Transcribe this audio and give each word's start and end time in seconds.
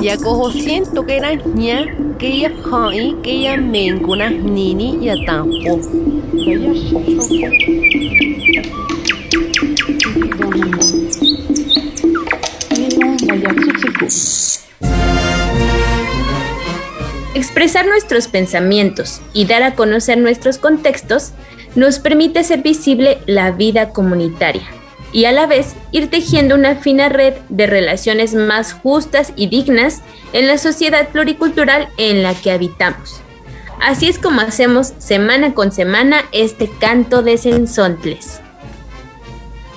Yakoho 0.00 0.50
siento 0.50 1.04
que 1.04 1.18
era 1.18 1.34
ña, 1.34 2.16
que 2.18 2.40
ya 2.40 2.52
hai, 2.72 3.16
que 3.22 3.42
ya 3.42 3.58
mencuna 3.58 4.30
nini 4.30 4.98
ya 5.02 5.14
tampo. 5.26 5.78
Expresar 17.34 17.86
nuestros 17.86 18.28
pensamientos 18.28 19.20
y 19.34 19.44
dar 19.44 19.62
a 19.62 19.74
conocer 19.74 20.16
nuestros 20.16 20.56
contextos 20.56 21.32
nos 21.74 21.98
permite 21.98 22.42
ser 22.42 22.62
visible 22.62 23.18
la 23.26 23.50
vida 23.52 23.90
comunitaria 23.90 24.79
y 25.12 25.24
a 25.24 25.32
la 25.32 25.46
vez 25.46 25.74
ir 25.92 26.10
tejiendo 26.10 26.54
una 26.54 26.76
fina 26.76 27.08
red 27.08 27.34
de 27.48 27.66
relaciones 27.66 28.34
más 28.34 28.72
justas 28.72 29.32
y 29.36 29.48
dignas 29.48 30.02
en 30.32 30.46
la 30.46 30.58
sociedad 30.58 31.08
pluricultural 31.08 31.88
en 31.96 32.22
la 32.22 32.34
que 32.34 32.52
habitamos. 32.52 33.20
Así 33.80 34.06
es 34.06 34.18
como 34.18 34.40
hacemos 34.42 34.92
semana 34.98 35.54
con 35.54 35.72
semana 35.72 36.18
este 36.32 36.70
canto 36.80 37.22
de 37.22 37.38
sensontles. 37.38 38.40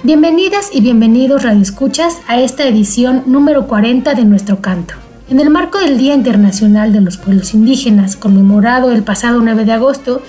Bienvenidas 0.03 0.69
y 0.73 0.81
bienvenidos 0.81 1.43
radioescuchas 1.43 2.19
a 2.27 2.41
esta 2.41 2.67
edición 2.67 3.23
número 3.25 3.67
40 3.67 4.13
de 4.13 4.25
nuestro 4.25 4.59
canto. 4.59 4.95
En 5.29 5.39
el 5.39 5.49
marco 5.49 5.79
del 5.79 5.97
Día 5.97 6.13
Internacional 6.13 6.91
de 6.91 6.99
los 6.99 7.15
Pueblos 7.15 7.53
Indígenas, 7.53 8.17
conmemorado 8.17 8.91
el 8.91 9.03
pasado 9.03 9.39
9 9.39 9.63
de 9.63 9.71
agosto, 9.71 10.21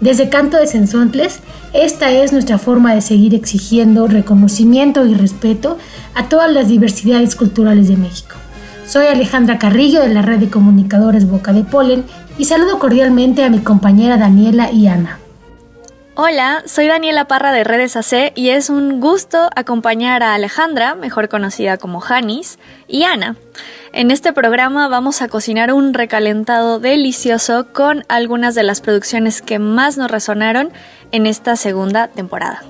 desde 0.00 0.28
Canto 0.28 0.58
de 0.58 0.66
Sensontles, 0.66 1.40
esta 1.72 2.10
es 2.10 2.32
nuestra 2.32 2.58
forma 2.58 2.94
de 2.94 3.00
seguir 3.00 3.34
exigiendo 3.34 4.06
reconocimiento 4.06 5.06
y 5.06 5.14
respeto 5.14 5.78
a 6.14 6.28
todas 6.28 6.52
las 6.52 6.68
diversidades 6.68 7.34
culturales 7.34 7.88
de 7.88 7.96
México. 7.96 8.36
Soy 8.86 9.06
Alejandra 9.06 9.58
Carrillo 9.58 10.00
de 10.00 10.14
la 10.14 10.22
red 10.22 10.38
de 10.38 10.50
comunicadores 10.50 11.28
Boca 11.28 11.52
de 11.52 11.64
Polen 11.64 12.04
y 12.38 12.44
saludo 12.44 12.78
cordialmente 12.78 13.42
a 13.42 13.50
mi 13.50 13.58
compañera 13.58 14.16
Daniela 14.16 14.70
y 14.70 14.86
Ana. 14.86 15.18
Hola, 16.18 16.62
soy 16.64 16.86
Daniela 16.86 17.28
Parra 17.28 17.52
de 17.52 17.62
Redes 17.62 17.94
AC 17.94 18.32
y 18.34 18.48
es 18.48 18.70
un 18.70 19.02
gusto 19.02 19.50
acompañar 19.54 20.22
a 20.22 20.32
Alejandra, 20.32 20.94
mejor 20.94 21.28
conocida 21.28 21.76
como 21.76 22.00
Janis, 22.00 22.58
y 22.88 23.02
Ana. 23.02 23.36
En 23.92 24.10
este 24.10 24.32
programa 24.32 24.88
vamos 24.88 25.20
a 25.20 25.28
cocinar 25.28 25.74
un 25.74 25.92
recalentado 25.92 26.80
delicioso 26.80 27.70
con 27.70 28.06
algunas 28.08 28.54
de 28.54 28.62
las 28.62 28.80
producciones 28.80 29.42
que 29.42 29.58
más 29.58 29.98
nos 29.98 30.10
resonaron 30.10 30.72
en 31.12 31.26
esta 31.26 31.54
segunda 31.54 32.08
temporada. 32.08 32.62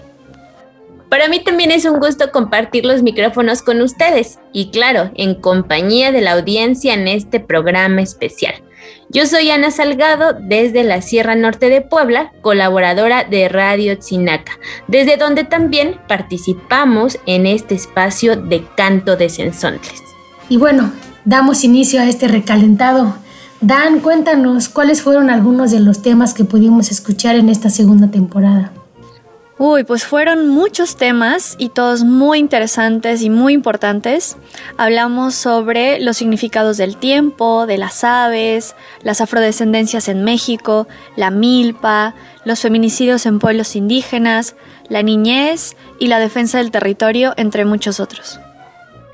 Para 1.09 1.29
mí 1.29 1.39
también 1.39 1.71
es 1.71 1.85
un 1.85 2.01
gusto 2.01 2.33
compartir 2.33 2.85
los 2.85 3.05
micrófonos 3.05 3.63
con 3.63 3.81
ustedes 3.81 4.41
y 4.53 4.73
claro, 4.73 5.13
en 5.15 5.37
compañía 5.37 6.11
de 6.11 6.21
la 6.21 6.33
audiencia 6.33 6.95
en 6.95 7.07
este 7.07 7.39
programa 7.39 8.03
especial. 8.03 8.66
Yo 9.09 9.27
soy 9.27 9.51
Ana 9.51 9.71
Salgado 9.71 10.33
desde 10.33 10.83
la 10.83 11.01
Sierra 11.01 11.35
Norte 11.35 11.69
de 11.69 11.81
Puebla, 11.81 12.33
colaboradora 12.41 13.25
de 13.25 13.49
Radio 13.49 13.97
Tzinaca, 13.99 14.59
desde 14.89 15.17
donde 15.17 15.45
también 15.45 15.97
participamos 16.09 17.19
en 17.27 17.47
este 17.47 17.75
espacio 17.75 18.37
de 18.37 18.65
canto 18.77 19.17
de 19.17 19.29
sensontles. 19.29 20.03
Y 20.49 20.57
bueno, 20.57 20.93
damos 21.25 21.65
inicio 21.65 22.01
a 22.01 22.09
este 22.09 22.29
recalentado. 22.29 23.15
Dan, 23.61 24.01
cuéntanos 24.01 24.69
cuáles 24.69 25.03
fueron 25.03 25.31
algunos 25.31 25.71
de 25.71 25.81
los 25.81 26.03
temas 26.03 26.35
que 26.35 26.45
pudimos 26.45 26.91
escuchar 26.91 27.37
en 27.37 27.49
esta 27.49 27.71
segunda 27.71 28.11
temporada. 28.11 28.73
Uy, 29.59 29.85
pues 29.85 30.05
fueron 30.05 30.49
muchos 30.49 30.97
temas 30.97 31.55
y 31.59 31.71
todos 31.71 32.05
muy 32.05 32.39
interesantes 32.39 33.23
y 33.23 33.31
muy 33.31 33.55
importantes. 33.55 34.37
Hablamos 34.77 35.35
sobre 35.35 35.99
los 35.99 36.19
significados 36.19 36.77
del 36.77 36.99
tiempo, 36.99 37.67
de 37.67 37.79
las 37.79 38.05
aves, 38.05 38.75
las 39.03 39.23
afrodescendencias 39.23 40.11
en 40.11 40.25
México, 40.25 40.87
la 41.17 41.31
milpa, 41.31 42.15
los 42.45 42.61
feminicidios 42.61 43.25
en 43.25 43.39
pueblos 43.39 43.77
indígenas, 43.77 44.57
la 44.91 45.03
niñez 45.03 45.75
y 45.99 46.09
la 46.09 46.19
defensa 46.19 46.59
del 46.59 46.71
territorio, 46.71 47.33
entre 47.39 47.65
muchos 47.65 47.99
otros. 47.99 48.39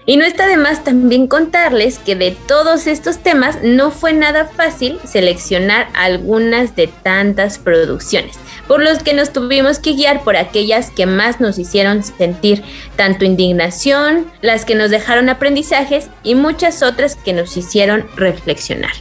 Y 0.05 0.17
no 0.17 0.25
está 0.25 0.47
de 0.49 0.57
más 0.57 0.83
también 0.83 1.29
contarles 1.29 1.99
que 1.99 2.17
de 2.17 2.37
todos 2.49 2.87
estos 2.87 3.19
temas 3.19 3.59
no 3.63 3.91
fue 3.91 4.13
nada 4.13 4.47
fácil 4.47 4.99
seleccionar 5.05 5.89
algunas 5.95 6.75
de 6.75 6.89
tantas 6.89 7.59
producciones 7.59 8.37
por 8.67 8.83
los 8.83 9.03
que 9.03 9.15
nos 9.15 9.33
tuvimos 9.33 9.79
que 9.79 9.93
guiar 9.93 10.23
por 10.23 10.37
aquellas 10.37 10.91
que 10.91 11.07
más 11.07 11.41
nos 11.41 11.59
hicieron 11.59 12.03
sentir 12.03 12.63
tanto 12.97 13.25
indignación, 13.25 14.27
las 14.41 14.65
que 14.65 14.75
nos 14.75 14.91
dejaron 14.91 15.29
aprendizajes 15.29 16.09
y 16.23 16.35
muchas 16.35 16.83
otras 16.83 17.17
que 17.17 17.33
nos 17.33 17.57
hicieron 17.57 18.07
reflexionar. 18.17 18.93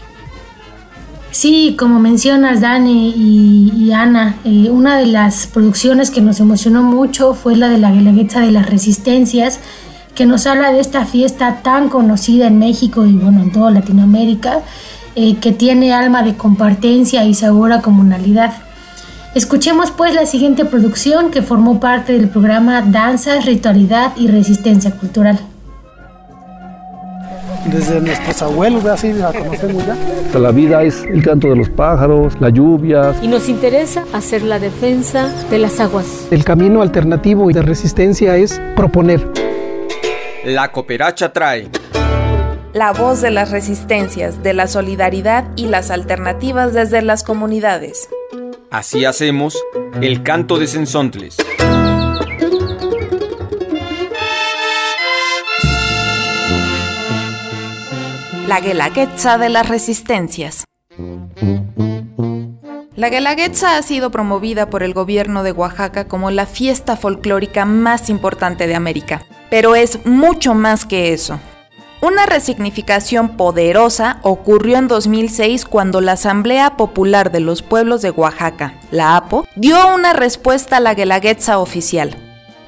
Sí, 1.31 1.78
como 1.79 2.00
mencionas 2.01 2.59
Dani 2.59 3.13
y, 3.16 3.91
Ana, 3.94 4.35
eh, 4.44 4.69
una 4.69 4.97
de 4.97 5.06
las 5.06 5.47
producciones 5.47 6.11
que 6.11 6.19
nos 6.19 6.41
emocionó 6.41 6.84
mucho 6.84 7.34
fue 7.34 7.56
la 7.56 7.69
de 7.69 7.78
la 7.78 7.91
Guelaguetza 7.91 8.41
de 8.41 8.51
las 8.51 8.69
Resistencias, 8.69 9.61
que 10.16 10.25
nos 10.25 10.45
habla 10.47 10.72
de 10.72 10.79
esta 10.79 11.05
fiesta 11.05 11.61
tan 11.63 11.89
conocida 11.89 12.47
en 12.47 12.59
México 12.59 13.05
y 13.05 13.13
bueno, 13.13 13.41
en 13.41 13.51
toda 13.51 13.72
Latinoamérica, 13.72 14.59
eh, 15.16 15.35
que 15.38 15.51
tiene 15.51 15.94
alma 15.94 16.23
de 16.23 16.35
compartencia 16.35 17.25
y 17.25 17.33
sabor 17.33 17.73
a 17.73 17.81
comunalidad. 17.81 18.53
Escuchemos 19.33 19.91
pues 19.91 20.13
la 20.13 20.25
siguiente 20.25 20.66
producción 20.66 21.31
que 21.31 21.41
formó 21.41 21.79
parte 21.79 22.13
del 22.13 22.27
programa 22.27 22.81
Danza, 22.81 23.39
Ritualidad 23.39 24.11
y 24.17 24.27
Resistencia 24.27 24.91
Cultural. 24.91 25.39
Desde 27.72 28.01
nuestros 28.01 28.41
abuelos, 28.41 28.83
así 28.85 29.13
la 29.13 29.31
conocemos 29.31 29.85
ya. 29.85 30.39
La 30.39 30.51
vida 30.51 30.83
es 30.83 31.03
el 31.03 31.23
canto 31.23 31.47
de 31.49 31.55
los 31.55 31.69
pájaros, 31.69 32.33
la 32.39 32.49
lluvia. 32.49 33.13
Y 33.22 33.28
nos 33.28 33.47
interesa 33.49 34.03
hacer 34.13 34.41
la 34.41 34.59
defensa 34.59 35.29
de 35.49 35.59
las 35.59 35.79
aguas. 35.79 36.28
El 36.31 36.43
camino 36.43 36.81
alternativo 36.81 37.49
y 37.49 37.53
de 37.53 37.61
resistencia 37.61 38.35
es 38.35 38.59
proponer. 38.75 39.50
La 40.44 40.72
cooperacha 40.72 41.31
trae 41.34 41.69
la 42.74 42.94
voz 42.94 43.22
de 43.22 43.29
las 43.31 43.52
resistencias, 43.52 44.41
de 44.41 44.53
la 44.53 44.66
solidaridad 44.66 45.46
y 45.56 45.68
las 45.68 45.91
alternativas 45.91 46.74
desde 46.74 47.02
las 47.03 47.24
comunidades. 47.24 48.09
Así 48.72 49.06
hacemos 49.06 49.62
el 50.02 50.24
canto 50.24 50.57
de 50.57 50.68
Sensontles. 50.68 51.38
La 58.47 58.62
Guelaguetza 58.62 59.38
de 59.38 59.50
las 59.50 59.69
Resistencias. 59.69 60.66
La 62.96 63.09
Guelaguetza 63.09 63.78
ha 63.78 63.81
sido 63.81 64.12
promovida 64.12 64.69
por 64.69 64.84
el 64.84 64.94
gobierno 64.94 65.44
de 65.44 65.52
Oaxaca 65.52 66.08
como 66.08 66.31
la 66.31 66.46
fiesta 66.46 66.97
folclórica 66.97 67.66
más 67.66 68.09
importante 68.09 68.68
de 68.68 68.75
América, 68.75 69.25
pero 69.51 69.75
es 69.75 70.06
mucho 70.06 70.53
más 70.56 70.85
que 70.85 71.12
eso. 71.12 71.39
Una 72.00 72.25
resignificación 72.25 73.35
poderosa 73.35 74.17
ocurrió 74.23 74.78
en 74.78 74.87
2006 74.87 75.66
cuando 75.66 75.99
la 76.02 76.14
Asamblea 76.14 76.78
Popular 76.78 77.31
de 77.31 77.41
los 77.41 77.61
Pueblos 77.61 78.02
de 78.02 78.09
Oaxaca, 78.09 78.73
la 78.90 79.17
APO, 79.17 79.46
dio 79.55 79.93
una 79.93 80.14
respuesta 80.14 80.78
a 80.78 80.79
la 80.79 80.96
Guelaguetza 80.96 81.59
oficial. 81.59 82.17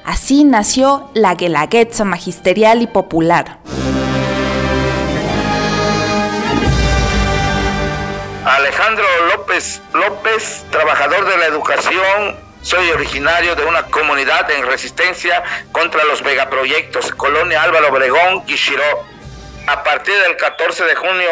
Así 0.04 0.44
nació 0.44 1.10
la 1.14 1.34
Guelaguetza 1.34 2.04
magisterial 2.04 2.82
y 2.82 2.86
popular. 2.86 3.58
Alejandro 8.44 9.04
López 9.34 9.80
López, 9.94 10.66
trabajador 10.70 11.26
de 11.26 11.38
la 11.38 11.46
educación, 11.46 12.43
soy 12.64 12.90
originario 12.90 13.54
de 13.54 13.64
una 13.64 13.84
comunidad 13.84 14.50
en 14.50 14.66
resistencia 14.66 15.42
contra 15.70 16.02
los 16.04 16.22
megaproyectos, 16.22 17.12
Colonia 17.12 17.62
Álvaro 17.62 17.88
Obregón, 17.88 18.44
Quishiró. 18.46 19.06
A 19.66 19.82
partir 19.82 20.14
del 20.18 20.36
14 20.36 20.84
de 20.84 20.94
junio 20.94 21.30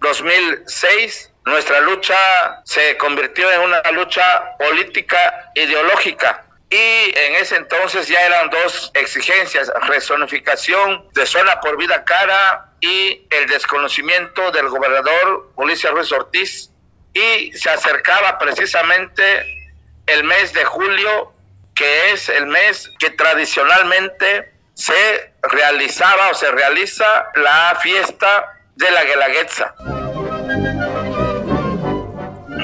2006, 0.00 1.30
nuestra 1.46 1.80
lucha 1.80 2.16
se 2.64 2.96
convirtió 2.96 3.50
en 3.52 3.60
una 3.60 3.80
lucha 3.92 4.56
política 4.58 5.50
ideológica 5.54 6.44
y 6.68 7.12
en 7.16 7.34
ese 7.36 7.56
entonces 7.56 8.08
ya 8.08 8.20
eran 8.20 8.50
dos 8.50 8.90
exigencias, 8.94 9.70
rezonificación 9.86 11.08
de 11.12 11.26
zona 11.26 11.60
por 11.60 11.76
vida 11.76 12.04
cara 12.04 12.72
y 12.80 13.26
el 13.30 13.46
desconocimiento 13.46 14.50
del 14.50 14.68
gobernador 14.68 15.52
Ulises 15.54 15.90
Ruiz 15.92 16.10
Ortiz 16.10 16.70
y 17.14 17.52
se 17.52 17.70
acercaba 17.70 18.38
precisamente 18.38 19.61
el 20.06 20.24
mes 20.24 20.52
de 20.52 20.64
julio, 20.64 21.32
que 21.74 22.12
es 22.12 22.28
el 22.28 22.46
mes 22.46 22.90
que 22.98 23.10
tradicionalmente 23.10 24.52
se 24.74 25.32
realizaba 25.42 26.30
o 26.30 26.34
se 26.34 26.50
realiza 26.50 27.26
la 27.34 27.78
fiesta 27.82 28.58
de 28.76 28.90
la 28.90 29.04
Guelaguetza. 29.04 29.74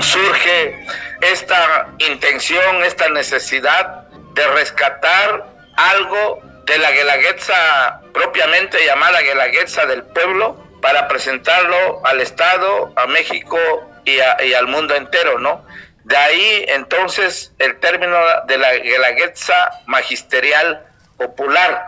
Surge 0.01 0.87
esta 1.21 1.89
intención, 1.99 2.85
esta 2.85 3.09
necesidad 3.09 4.09
de 4.35 4.47
rescatar 4.49 5.45
algo 5.77 6.41
de 6.65 6.79
la 6.79 6.91
Guelaguetza 6.91 8.01
propiamente 8.13 8.85
llamada 8.85 9.21
Guelaguetza 9.23 9.87
del 9.87 10.03
pueblo 10.05 10.57
para 10.81 11.09
presentarlo 11.09 12.01
al 12.05 12.21
Estado, 12.21 12.93
a 12.97 13.07
México 13.07 13.59
y, 14.05 14.21
al 14.21 14.67
mundo 14.67 14.95
entero, 14.95 15.39
¿no? 15.39 15.65
De 16.09 16.17
ahí 16.17 16.65
entonces 16.69 17.53
el 17.59 17.79
término 17.81 18.17
de 18.47 18.57
la 18.57 18.77
Guelaguetza 18.79 19.83
magisterial 19.87 20.87
popular. 21.19 21.85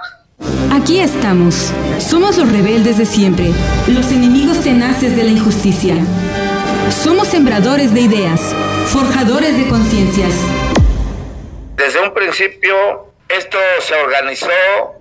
Aquí 0.74 1.00
estamos. 1.00 1.72
Somos 1.98 2.36
los 2.36 2.52
rebeldes 2.52 2.98
de 2.98 3.06
siempre, 3.06 3.46
los 3.88 4.12
enemigos 4.12 4.62
tenaces 4.62 5.16
de 5.16 5.22
la 5.22 5.30
injusticia. 5.30 5.94
Somos 6.90 7.28
sembradores 7.28 7.94
de 7.94 8.02
ideas, 8.02 8.54
forjadores 8.88 9.56
de 9.56 9.66
conciencias. 9.70 10.34
Desde 11.76 12.00
un 12.00 12.12
principio 12.12 13.14
esto 13.30 13.56
se 13.80 13.94
organizó 13.94 14.50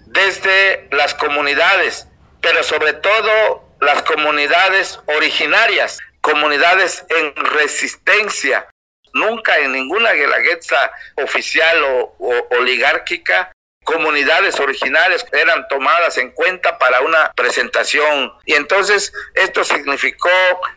desde 0.05 0.87
las 0.91 1.13
comunidades, 1.13 2.07
pero 2.39 2.63
sobre 2.63 2.93
todo 2.93 3.65
las 3.81 4.01
comunidades 4.03 4.97
originarias, 5.07 5.97
comunidades 6.21 7.05
en 7.09 7.35
resistencia. 7.35 8.65
Nunca 9.13 9.57
en 9.57 9.71
ninguna 9.71 10.13
guelaguetza 10.13 10.91
oficial 11.15 11.83
o, 11.83 12.15
oligárquica 12.51 13.51
comunidades 13.83 14.59
originales 14.59 15.25
eran 15.31 15.67
tomadas 15.67 16.17
en 16.19 16.29
cuenta 16.31 16.77
para 16.77 17.01
una 17.01 17.31
presentación. 17.35 18.31
Y 18.45 18.53
entonces 18.53 19.11
esto 19.33 19.63
significó 19.63 20.29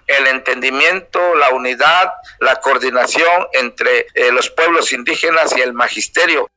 el 0.06 0.28
entendimiento, 0.28 1.34
la 1.34 1.50
unidad, 1.50 2.10
la 2.40 2.56
coordinación 2.56 3.48
entre 3.52 4.06
eh, 4.14 4.32
los 4.32 4.48
pueblos 4.48 4.92
indígenas 4.94 5.54
y 5.54 5.60
el 5.60 5.74
magisterio. 5.74 6.48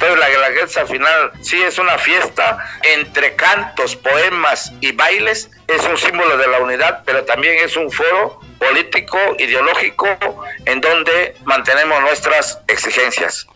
Entonces 0.00 0.18
la 0.18 0.30
Guelaguetza 0.30 0.80
al 0.80 0.88
final 0.88 1.32
sí 1.42 1.60
es 1.60 1.78
una 1.78 1.98
fiesta 1.98 2.56
entre 2.94 3.36
cantos, 3.36 3.96
poemas 3.96 4.72
y 4.80 4.92
bailes, 4.92 5.50
es 5.68 5.84
un 5.84 5.98
símbolo 5.98 6.38
de 6.38 6.48
la 6.48 6.58
unidad, 6.60 7.02
pero 7.04 7.22
también 7.26 7.56
es 7.62 7.76
un 7.76 7.90
foro 7.90 8.40
político, 8.58 9.18
ideológico, 9.38 10.06
en 10.64 10.80
donde 10.80 11.36
mantenemos 11.44 12.00
nuestras 12.00 12.60
exigencias. 12.66 13.46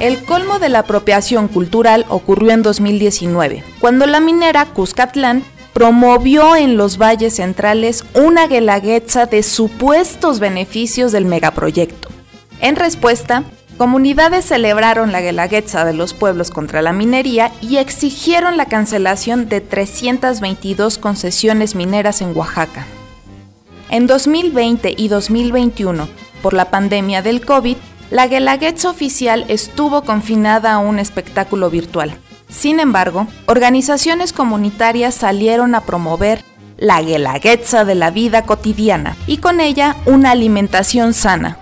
El 0.00 0.22
colmo 0.26 0.58
de 0.58 0.68
la 0.68 0.80
apropiación 0.80 1.48
cultural 1.48 2.04
ocurrió 2.10 2.50
en 2.50 2.62
2019, 2.62 3.64
cuando 3.78 4.04
la 4.04 4.20
minera 4.20 4.66
Cuscatlán 4.66 5.42
promovió 5.74 6.54
en 6.54 6.76
los 6.76 6.98
valles 6.98 7.34
centrales 7.34 8.04
una 8.14 8.46
guelaguetza 8.46 9.26
de 9.26 9.42
supuestos 9.42 10.38
beneficios 10.38 11.10
del 11.10 11.24
megaproyecto. 11.26 12.08
En 12.60 12.76
respuesta, 12.76 13.42
comunidades 13.76 14.44
celebraron 14.44 15.10
la 15.10 15.20
guelaguetza 15.20 15.84
de 15.84 15.92
los 15.92 16.14
pueblos 16.14 16.52
contra 16.52 16.80
la 16.80 16.92
minería 16.92 17.52
y 17.60 17.78
exigieron 17.78 18.56
la 18.56 18.66
cancelación 18.66 19.48
de 19.48 19.60
322 19.60 20.96
concesiones 20.98 21.74
mineras 21.74 22.22
en 22.22 22.36
Oaxaca. 22.36 22.86
En 23.90 24.06
2020 24.06 24.94
y 24.96 25.08
2021, 25.08 26.08
por 26.40 26.54
la 26.54 26.70
pandemia 26.70 27.20
del 27.20 27.44
COVID, 27.44 27.76
la 28.10 28.28
guelaguetza 28.28 28.90
oficial 28.90 29.44
estuvo 29.48 30.02
confinada 30.04 30.74
a 30.74 30.78
un 30.78 31.00
espectáculo 31.00 31.68
virtual. 31.68 32.16
Sin 32.48 32.80
embargo, 32.80 33.26
organizaciones 33.46 34.32
comunitarias 34.32 35.14
salieron 35.14 35.74
a 35.74 35.80
promover 35.80 36.44
la 36.76 37.02
guelaguetza 37.02 37.84
de 37.84 37.94
la 37.94 38.10
vida 38.10 38.42
cotidiana 38.42 39.16
y 39.26 39.38
con 39.38 39.60
ella 39.60 39.96
una 40.06 40.32
alimentación 40.32 41.14
sana. 41.14 41.58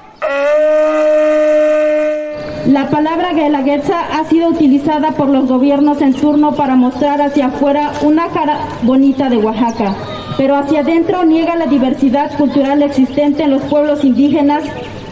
La 2.67 2.89
palabra 2.91 3.33
guelaguetza 3.33 3.99
ha 4.19 4.25
sido 4.29 4.49
utilizada 4.49 5.11
por 5.13 5.29
los 5.29 5.49
gobiernos 5.49 6.01
en 6.01 6.15
turno 6.15 6.55
para 6.55 6.77
mostrar 6.77 7.21
hacia 7.21 7.47
afuera 7.47 7.93
una 8.03 8.29
cara 8.29 8.61
bonita 8.83 9.29
de 9.29 9.37
Oaxaca, 9.37 9.97
pero 10.37 10.57
hacia 10.57 10.81
adentro 10.81 11.25
niega 11.25 11.57
la 11.57 11.67
diversidad 11.67 12.37
cultural 12.37 12.83
existente 12.83 13.43
en 13.43 13.51
los 13.51 13.63
pueblos 13.63 14.05
indígenas 14.05 14.63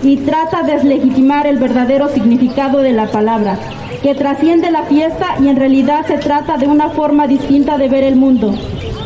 y 0.03 0.19
trata 0.19 0.63
de 0.63 0.75
deslegitimar 0.75 1.47
el 1.47 1.59
verdadero 1.59 2.09
significado 2.09 2.79
de 2.79 2.93
la 2.93 3.09
palabra 3.11 3.59
que 4.03 4.15
trasciende 4.15 4.71
la 4.71 4.85
fiesta 4.85 5.37
y 5.41 5.49
en 5.49 5.57
realidad 5.57 6.07
se 6.07 6.19
trata 6.19 6.57
de 6.57 6.67
una 6.67 6.89
forma 6.91 7.27
distinta 7.27 7.77
de 7.77 7.89
ver 7.89 8.05
el 8.05 8.17
mundo, 8.17 8.55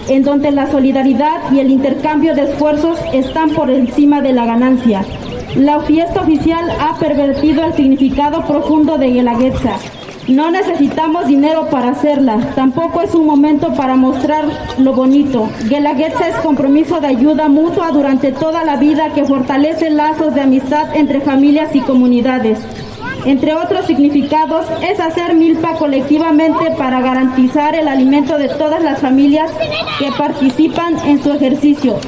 en 0.08 0.22
donde 0.22 0.50
la 0.52 0.70
solidaridad 0.70 1.50
y 1.52 1.60
el 1.60 1.70
intercambio 1.70 2.34
de 2.34 2.42
esfuerzos 2.42 2.98
están 3.12 3.50
por 3.50 3.70
encima 3.70 4.20
de 4.20 4.32
la 4.32 4.46
ganancia. 4.46 5.04
La 5.56 5.80
fiesta 5.80 6.20
oficial 6.20 6.64
ha 6.80 6.96
pervertido 6.98 7.64
el 7.64 7.74
significado 7.74 8.44
profundo 8.44 8.98
de 8.98 9.10
Guelaguetza. 9.10 9.76
No 10.28 10.50
necesitamos 10.50 11.26
dinero 11.26 11.68
para 11.70 11.90
hacerla, 11.90 12.38
tampoco 12.54 13.02
es 13.02 13.14
un 13.14 13.26
momento 13.26 13.74
para 13.74 13.94
mostrar 13.94 14.46
lo 14.78 14.94
bonito. 14.94 15.50
Guelaguetza 15.68 16.28
es 16.28 16.36
compromiso 16.36 16.98
de 17.00 17.08
ayuda 17.08 17.48
mutua 17.48 17.90
durante 17.90 18.32
toda 18.32 18.64
la 18.64 18.76
vida 18.76 19.12
que 19.14 19.24
fortalece 19.24 19.90
lazos 19.90 20.34
de 20.34 20.40
amistad 20.40 20.96
entre 20.96 21.20
familias 21.20 21.74
y 21.74 21.80
comunidades 21.80 22.58
entre 23.24 23.54
otros 23.54 23.86
significados, 23.86 24.66
es 24.82 25.00
hacer 25.00 25.34
milpa 25.34 25.74
colectivamente 25.74 26.70
para 26.76 27.00
garantizar 27.00 27.74
el 27.74 27.88
alimento 27.88 28.38
de 28.38 28.48
todas 28.48 28.82
las 28.82 29.00
familias 29.00 29.50
que 29.98 30.10
participan 30.12 30.98
en 31.06 31.22
su 31.22 31.32
ejercicio. 31.32 31.98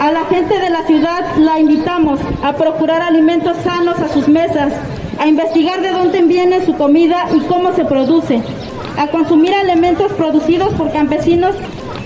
A 0.00 0.12
la 0.12 0.24
gente 0.30 0.58
de 0.58 0.70
la 0.70 0.86
ciudad 0.86 1.36
la 1.36 1.60
invitamos 1.60 2.20
a 2.42 2.54
procurar 2.54 3.02
alimentos 3.02 3.56
sanos 3.62 3.98
a 4.00 4.08
sus 4.08 4.26
mesas, 4.28 4.72
a 5.18 5.26
investigar 5.26 5.80
de 5.82 5.90
dónde 5.90 6.22
viene 6.22 6.64
su 6.64 6.74
comida 6.74 7.26
y 7.34 7.40
cómo 7.40 7.74
se 7.74 7.84
produce, 7.84 8.40
a 8.96 9.08
consumir 9.08 9.54
alimentos 9.54 10.12
producidos 10.12 10.72
por 10.74 10.92
campesinos 10.92 11.54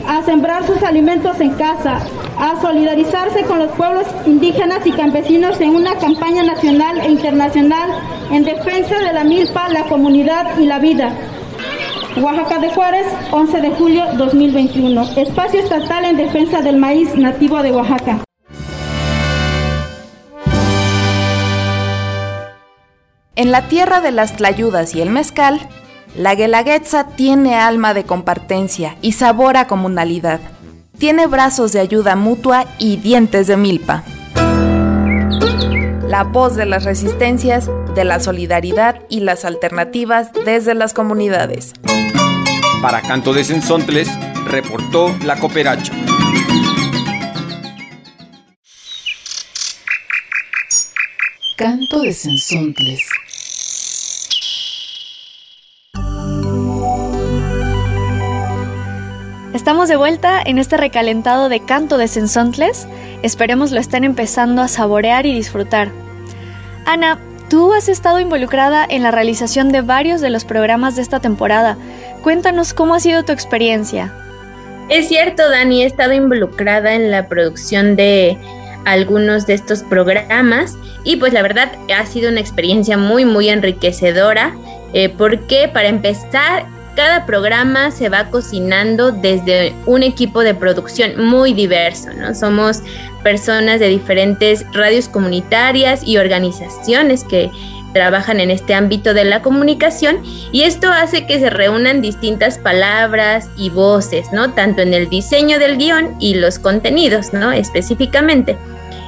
a 0.07 0.23
sembrar 0.23 0.67
sus 0.67 0.83
alimentos 0.83 1.41
en 1.41 1.51
casa, 1.55 2.01
a 2.39 2.61
solidarizarse 2.61 3.43
con 3.45 3.59
los 3.59 3.71
pueblos 3.73 4.07
indígenas 4.27 4.87
y 4.87 4.93
campesinos 4.93 5.61
en 5.61 5.77
una 5.77 5.95
campaña 5.97 6.43
nacional 6.43 6.99
e 7.01 7.11
internacional 7.11 7.91
en 8.31 8.45
defensa 8.45 8.99
de 9.01 9.13
la 9.13 9.25
milpa, 9.25 9.69
la 9.69 9.85
comunidad 9.85 10.59
y 10.59 10.67
la 10.67 10.79
vida. 10.79 11.13
Oaxaca 12.21 12.59
de 12.59 12.69
Juárez, 12.69 13.07
11 13.31 13.61
de 13.61 13.71
julio 13.71 14.05
2021. 14.19 15.03
Espacio 15.17 15.61
estatal 15.61 16.05
en 16.05 16.17
defensa 16.17 16.61
del 16.61 16.77
maíz 16.77 17.15
nativo 17.17 17.63
de 17.63 17.73
Oaxaca. 17.73 18.23
En 23.35 23.51
la 23.51 23.67
tierra 23.69 24.03
de 24.03 24.13
las 24.13 24.37
tlayudas 24.37 24.95
y 24.95 25.01
el 25.01 25.09
mezcal, 25.09 25.59
la 26.17 26.35
guelaguetza 26.35 27.07
tiene 27.17 27.55
alma 27.55 27.95
de 27.95 28.05
compartencia 28.05 28.97
y 29.01 29.13
sabor 29.13 29.57
a 29.57 29.67
comunalidad. 29.67 30.41
Tiene 30.99 31.27
brazos 31.27 31.73
de 31.73 31.81
ayuda 31.81 32.17
mutua 32.17 32.67
y 32.79 32.97
dientes 32.97 33.47
de 33.47 33.57
milpa. 33.57 34.05
La 36.07 36.25
voz 36.25 36.55
de 36.55 36.67
las 36.67 36.85
resistencias, 36.85 37.71
de 37.95 38.05
la 38.05 38.21
solidaridad 38.21 39.01
y 39.09 39.21
las 39.21 39.47
alternativas 39.47 40.31
desde 40.45 40.75
las 40.75 40.93
comunidades. 40.93 41.73
Para 42.83 43.01
Canto 43.01 43.33
de 43.33 43.45
Sensontles, 43.45 44.11
reportó 44.45 45.17
la 45.25 45.41
cooperacha. 45.41 45.93
Canto 51.57 52.01
de 52.03 52.13
Sensontles. 52.13 53.09
Estamos 59.55 59.91
de 59.91 59.97
vuelta 59.97 60.41
en 60.43 60.57
este 60.57 60.79
recalentado 60.79 61.51
de 61.51 61.61
canto 61.61 61.99
de 61.99 62.09
Sensontles. 62.09 62.89
Esperemos 63.23 63.71
lo 63.71 63.81
estén 63.81 64.03
empezando 64.03 64.63
a 64.63 64.69
saborear 64.69 65.27
y 65.27 65.35
disfrutar. 65.35 65.91
Ana, 66.87 67.19
tú 67.51 67.75
has 67.75 67.91
estado 67.91 68.19
involucrada 68.19 68.87
en 68.89 69.03
la 69.03 69.11
realización 69.11 69.71
de 69.71 69.83
varios 69.83 70.23
de 70.23 70.31
los 70.31 70.47
programas 70.47 70.97
de 70.97 71.03
esta 71.03 71.21
temporada. 71.21 71.77
Cuéntanos 72.23 72.73
cómo 72.73 72.95
ha 72.95 73.01
sido 73.01 73.25
tu 73.25 73.33
experiencia. 73.33 74.15
Es 74.89 75.09
cierto, 75.09 75.51
Dani, 75.51 75.83
he 75.83 75.87
estado 75.87 76.15
involucrada 76.15 76.95
en 76.95 77.11
la 77.11 77.29
producción 77.29 77.95
de 77.95 78.39
algunos 78.87 79.47
de 79.47 79.53
estos 79.53 79.83
programas 79.83 80.79
y 81.05 81.17
pues 81.17 81.35
la 81.35 81.43
verdad 81.43 81.73
ha 81.95 82.07
sido 82.07 82.31
una 82.31 82.41
experiencia 82.41 82.97
muy 82.97 83.25
muy 83.25 83.49
enriquecedora 83.49 84.57
eh, 84.93 85.09
porque 85.11 85.69
para 85.69 85.89
empezar 85.89 86.67
cada 86.95 87.27
programa 87.27 87.91
se 87.91 88.09
va 88.09 88.27
cocinando 88.31 89.13
desde 89.13 89.75
un 89.87 90.03
equipo 90.03 90.41
de 90.41 90.55
producción 90.55 91.25
muy 91.25 91.55
diverso, 91.55 92.13
¿no? 92.13 92.35
Somos 92.35 92.83
personas 93.23 93.81
de 93.81 93.89
diferentes 93.89 94.65
radios 94.73 95.09
comunitarias 95.09 96.03
y 96.05 96.19
organizaciones 96.19 97.25
que 97.25 97.51
trabajan 97.93 98.41
en 98.41 98.51
este 98.51 98.75
ámbito 98.75 99.15
de 99.15 99.25
la 99.25 99.43
comunicación 99.43 100.19
y 100.51 100.63
esto 100.63 100.91
hace 100.91 101.27
que 101.27 101.39
se 101.39 101.51
reúnan 101.51 102.01
distintas 102.01 102.59
palabras 102.59 103.49
y 103.57 103.71
voces, 103.71 104.33
¿no? 104.33 104.53
Tanto 104.53 104.83
en 104.83 104.95
el 104.95 105.09
diseño 105.09 105.59
del 105.59 105.77
guion 105.77 106.17
y 106.19 106.35
los 106.35 106.59
contenidos, 106.59 107.33
¿no? 107.33 107.53
Específicamente. 107.53 108.57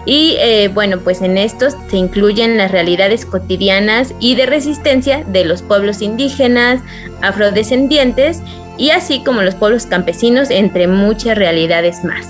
Y 0.07 0.37
eh, 0.39 0.69
bueno, 0.73 0.99
pues 0.99 1.23
en 1.23 1.39
estos 1.39 1.77
se 1.89 1.97
incluyen 1.97 2.59
las 2.59 2.71
realidades 2.71 3.25
cotidianas 3.25 4.15
y 4.21 4.35
de 4.35 4.47
resistencia 4.47 5.25
de 5.25 5.45
los 5.45 5.63
pueblos 5.63 6.03
indígenas, 6.03 6.83
afrodescendientes 7.23 8.43
y 8.77 8.91
así 8.91 9.23
como 9.25 9.43
los 9.43 9.55
pueblos 9.55 9.87
campesinos, 9.87 10.51
entre 10.51 10.89
muchas 10.89 11.39
realidades 11.39 12.05
más. 12.05 12.27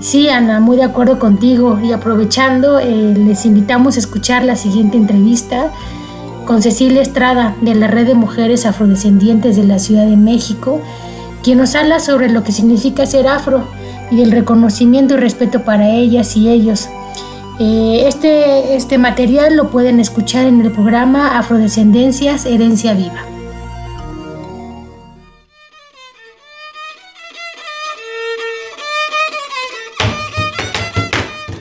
Sí, 0.00 0.28
Ana, 0.28 0.60
muy 0.60 0.76
de 0.76 0.84
acuerdo 0.84 1.18
contigo. 1.18 1.78
Y 1.82 1.92
aprovechando, 1.92 2.78
eh, 2.78 3.14
les 3.16 3.46
invitamos 3.46 3.96
a 3.96 4.00
escuchar 4.00 4.44
la 4.44 4.56
siguiente 4.56 4.96
entrevista 4.96 5.70
con 6.44 6.60
Cecilia 6.60 7.02
Estrada 7.02 7.54
de 7.60 7.74
la 7.74 7.86
Red 7.86 8.08
de 8.08 8.14
Mujeres 8.14 8.66
Afrodescendientes 8.66 9.56
de 9.56 9.62
la 9.62 9.78
Ciudad 9.78 10.06
de 10.06 10.16
México, 10.16 10.82
quien 11.42 11.58
nos 11.58 11.74
habla 11.74 12.00
sobre 12.00 12.30
lo 12.30 12.42
que 12.42 12.52
significa 12.52 13.06
ser 13.06 13.28
afro 13.28 13.68
y 14.12 14.16
del 14.16 14.30
reconocimiento 14.30 15.14
y 15.14 15.16
respeto 15.16 15.64
para 15.64 15.90
ellas 15.90 16.36
y 16.36 16.48
ellos. 16.48 16.88
Eh, 17.58 18.04
este, 18.06 18.76
este 18.76 18.98
material 18.98 19.56
lo 19.56 19.70
pueden 19.70 20.00
escuchar 20.00 20.46
en 20.46 20.60
el 20.60 20.70
programa 20.70 21.38
Afrodescendencias 21.38 22.44
Herencia 22.44 22.92
Viva. 22.94 23.24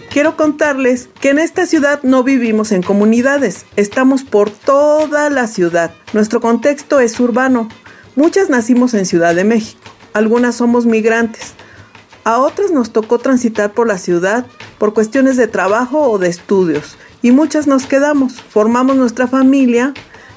Quiero 0.09 0.35
contarles 0.35 1.07
que 1.21 1.29
en 1.29 1.39
esta 1.39 1.65
ciudad 1.65 2.01
no 2.03 2.23
vivimos 2.23 2.73
en 2.73 2.83
comunidades, 2.83 3.65
estamos 3.77 4.23
por 4.23 4.49
toda 4.49 5.29
la 5.29 5.47
ciudad. 5.47 5.93
Nuestro 6.11 6.41
contexto 6.41 6.99
es 6.99 7.17
urbano. 7.17 7.69
Muchas 8.17 8.49
nacimos 8.49 8.93
en 8.93 9.05
Ciudad 9.05 9.33
de 9.33 9.45
México, 9.45 9.79
algunas 10.13 10.55
somos 10.55 10.85
migrantes. 10.85 11.53
A 12.23 12.37
otras 12.37 12.71
nos 12.71 12.91
tocó 12.91 13.17
transitar 13.17 13.73
por 13.73 13.87
la 13.87 13.97
ciudad 13.97 14.45
por 14.77 14.93
cuestiones 14.93 15.37
de 15.37 15.47
trabajo 15.47 16.09
o 16.09 16.19
de 16.19 16.29
estudios 16.29 16.97
y 17.23 17.31
muchas 17.31 17.67
nos 17.67 17.85
quedamos, 17.85 18.41
formamos 18.41 18.95
nuestra 18.95 19.27
familia, 19.27 19.93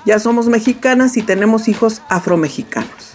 ya 0.07 0.19
somos 0.19 0.49
mexicanas 0.49 1.17
y 1.17 1.23
tenemos 1.23 1.69
hijos 1.69 2.03
afromexicanos. 2.09 3.15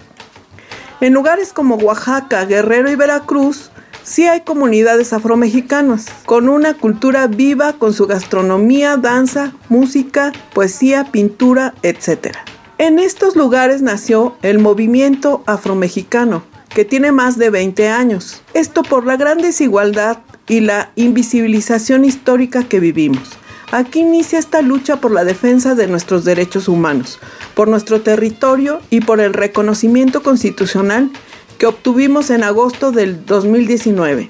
En 1.01 1.13
lugares 1.13 1.53
como 1.53 1.75
Oaxaca, 1.75 2.45
Guerrero 2.45 2.91
y 2.91 2.95
Veracruz, 2.95 3.71
sí 4.03 4.27
hay 4.27 4.41
comunidades 4.41 5.13
afromexicanas, 5.13 6.07
con 6.25 6.49
una 6.49 6.73
cultura 6.73 7.27
viva 7.27 7.73
con 7.73 7.93
su 7.93 8.05
gastronomía, 8.05 8.97
danza, 8.97 9.53
música, 9.69 10.31
poesía, 10.53 11.05
pintura, 11.11 11.73
etc. 11.83 12.35
En 12.77 12.99
estos 12.99 13.35
lugares 13.35 13.81
nació 13.81 14.35
el 14.41 14.59
movimiento 14.59 15.43
afromexicano, 15.45 16.43
que 16.69 16.85
tiene 16.85 17.11
más 17.11 17.37
de 17.37 17.49
20 17.49 17.89
años. 17.89 18.41
Esto 18.53 18.83
por 18.83 19.05
la 19.05 19.17
gran 19.17 19.39
desigualdad 19.39 20.19
y 20.47 20.61
la 20.61 20.91
invisibilización 20.95 22.05
histórica 22.05 22.63
que 22.63 22.79
vivimos. 22.79 23.29
Aquí 23.71 23.99
inicia 23.99 24.39
esta 24.39 24.61
lucha 24.61 24.99
por 24.99 25.11
la 25.11 25.23
defensa 25.23 25.75
de 25.75 25.87
nuestros 25.87 26.25
derechos 26.25 26.67
humanos, 26.67 27.19
por 27.53 27.67
nuestro 27.67 28.01
territorio 28.01 28.81
y 28.89 29.01
por 29.01 29.19
el 29.19 29.33
reconocimiento 29.33 30.23
constitucional 30.23 31.11
que 31.59 31.67
obtuvimos 31.67 32.31
en 32.31 32.43
agosto 32.43 32.91
del 32.91 33.25
2019. 33.25 34.29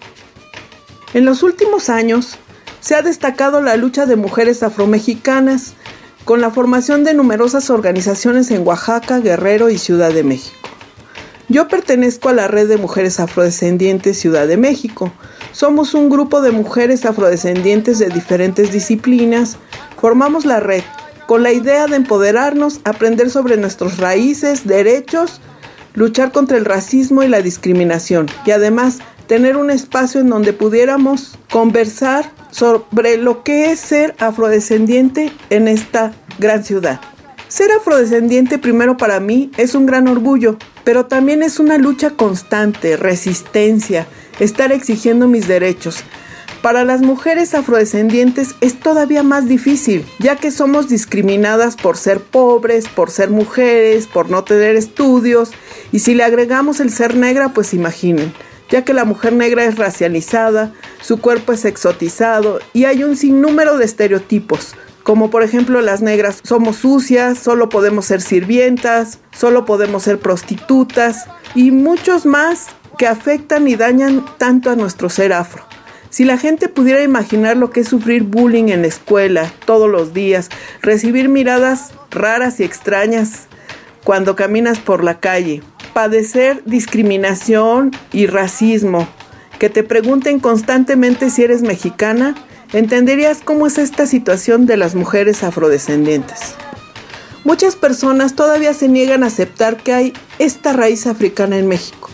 En 1.13 1.25
los 1.25 1.41
últimos 1.41 1.89
años 1.89 2.37
se 2.81 2.95
ha 2.95 3.01
destacado 3.01 3.61
la 3.61 3.77
lucha 3.77 4.05
de 4.05 4.15
mujeres 4.15 4.61
afromexicanas 4.61 5.73
con 6.25 6.41
la 6.41 6.51
formación 6.51 7.03
de 7.03 7.13
numerosas 7.13 7.69
organizaciones 7.69 8.51
en 8.51 8.67
Oaxaca, 8.67 9.19
Guerrero 9.19 9.69
y 9.69 9.77
Ciudad 9.77 10.11
de 10.11 10.23
México. 10.23 10.69
Yo 11.49 11.67
pertenezco 11.67 12.29
a 12.29 12.33
la 12.33 12.47
Red 12.47 12.67
de 12.69 12.77
Mujeres 12.77 13.19
Afrodescendientes 13.19 14.19
Ciudad 14.19 14.47
de 14.47 14.55
México. 14.55 15.11
Somos 15.51 15.95
un 15.95 16.09
grupo 16.09 16.41
de 16.41 16.51
mujeres 16.51 17.05
afrodescendientes 17.05 17.97
de 17.97 18.09
diferentes 18.09 18.71
disciplinas. 18.71 19.57
Formamos 19.99 20.45
la 20.45 20.59
red 20.59 20.83
con 21.25 21.41
la 21.41 21.51
idea 21.51 21.87
de 21.87 21.95
empoderarnos, 21.95 22.81
aprender 22.83 23.31
sobre 23.31 23.57
nuestros 23.57 23.97
raíces, 23.97 24.67
derechos 24.67 25.41
luchar 25.95 26.31
contra 26.31 26.57
el 26.57 26.65
racismo 26.65 27.23
y 27.23 27.27
la 27.27 27.41
discriminación 27.41 28.27
y 28.45 28.51
además 28.51 28.99
tener 29.27 29.57
un 29.57 29.69
espacio 29.69 30.21
en 30.21 30.29
donde 30.29 30.53
pudiéramos 30.53 31.37
conversar 31.51 32.31
sobre 32.51 33.17
lo 33.17 33.43
que 33.43 33.71
es 33.71 33.79
ser 33.79 34.15
afrodescendiente 34.19 35.31
en 35.49 35.67
esta 35.67 36.13
gran 36.39 36.63
ciudad. 36.63 37.01
Ser 37.47 37.71
afrodescendiente 37.71 38.59
primero 38.59 38.97
para 38.97 39.19
mí 39.19 39.51
es 39.57 39.73
un 39.75 39.85
gran 39.85 40.07
orgullo, 40.07 40.57
pero 40.89 41.05
también 41.05 41.43
es 41.43 41.59
una 41.59 41.77
lucha 41.77 42.09
constante, 42.09 42.97
resistencia, 42.97 44.07
estar 44.39 44.71
exigiendo 44.71 45.27
mis 45.27 45.47
derechos, 45.47 45.97
para 46.63 46.83
las 46.83 47.01
mujeres 47.01 47.53
afrodescendientes 47.53 48.55
es 48.59 48.79
todavía 48.79 49.21
más 49.21 49.47
difícil, 49.47 50.03
ya 50.17 50.35
que 50.35 50.49
somos 50.49 50.89
discriminadas 50.89 51.75
por 51.75 51.95
ser 51.95 52.21
pobres, 52.21 52.87
por 52.87 53.11
ser 53.11 53.29
mujeres, 53.29 54.07
por 54.07 54.31
no 54.31 54.43
tener 54.43 54.75
estudios, 54.75 55.51
y 55.91 55.99
si 55.99 56.15
le 56.15 56.23
agregamos 56.23 56.79
el 56.79 56.89
ser 56.89 57.15
negra, 57.15 57.49
pues 57.49 57.75
imaginen, 57.75 58.33
ya 58.71 58.83
que 58.83 58.95
la 58.95 59.05
mujer 59.05 59.33
negra 59.33 59.65
es 59.65 59.77
racializada, 59.77 60.73
su 61.03 61.21
cuerpo 61.21 61.53
es 61.53 61.65
exotizado 61.65 62.61
y 62.73 62.85
hay 62.85 63.03
un 63.03 63.15
sinnúmero 63.15 63.77
de 63.77 63.85
estereotipos, 63.85 64.73
como 65.09 65.31
por 65.31 65.41
ejemplo 65.41 65.81
las 65.81 66.03
negras 66.03 66.39
somos 66.43 66.75
sucias, 66.75 67.39
solo 67.39 67.67
podemos 67.69 68.05
ser 68.05 68.21
sirvientas, 68.21 69.17
solo 69.31 69.65
podemos 69.65 70.03
ser 70.03 70.19
prostitutas 70.19 71.25
y 71.55 71.71
muchos 71.71 72.27
más 72.27 72.67
que 72.99 73.07
afectan 73.07 73.67
y 73.67 73.75
dañan 73.75 74.23
tanto 74.37 74.69
a 74.69 74.75
nuestro 74.75 75.09
ser 75.09 75.33
afro. 75.33 75.63
Si 76.11 76.25
la 76.25 76.37
gente 76.37 76.69
pudiera 76.69 77.01
imaginar 77.01 77.57
lo 77.57 77.71
que 77.71 77.79
es 77.79 77.87
sufrir 77.87 78.21
bullying 78.21 78.67
en 78.67 78.83
la 78.83 78.87
escuela 78.87 79.51
todos 79.65 79.89
los 79.89 80.13
días, 80.13 80.49
recibir 80.83 81.27
miradas 81.27 81.91
raras 82.11 82.59
y 82.59 82.63
extrañas 82.63 83.47
cuando 84.03 84.35
caminas 84.35 84.77
por 84.77 85.03
la 85.03 85.19
calle, 85.19 85.63
padecer 85.95 86.61
discriminación 86.65 87.89
y 88.13 88.27
racismo, 88.27 89.07
que 89.57 89.71
te 89.71 89.81
pregunten 89.81 90.39
constantemente 90.39 91.31
si 91.31 91.45
eres 91.45 91.63
mexicana, 91.63 92.35
entenderías 92.73 93.39
cómo 93.43 93.67
es 93.67 93.77
esta 93.77 94.05
situación 94.05 94.65
de 94.65 94.77
las 94.77 94.95
mujeres 94.95 95.43
afrodescendientes. 95.43 96.55
Muchas 97.43 97.75
personas 97.75 98.35
todavía 98.35 98.73
se 98.73 98.87
niegan 98.87 99.23
a 99.23 99.27
aceptar 99.27 99.77
que 99.77 99.93
hay 99.93 100.13
esta 100.39 100.73
raíz 100.73 101.07
africana 101.07 101.57
en 101.57 101.67
México 101.67 102.09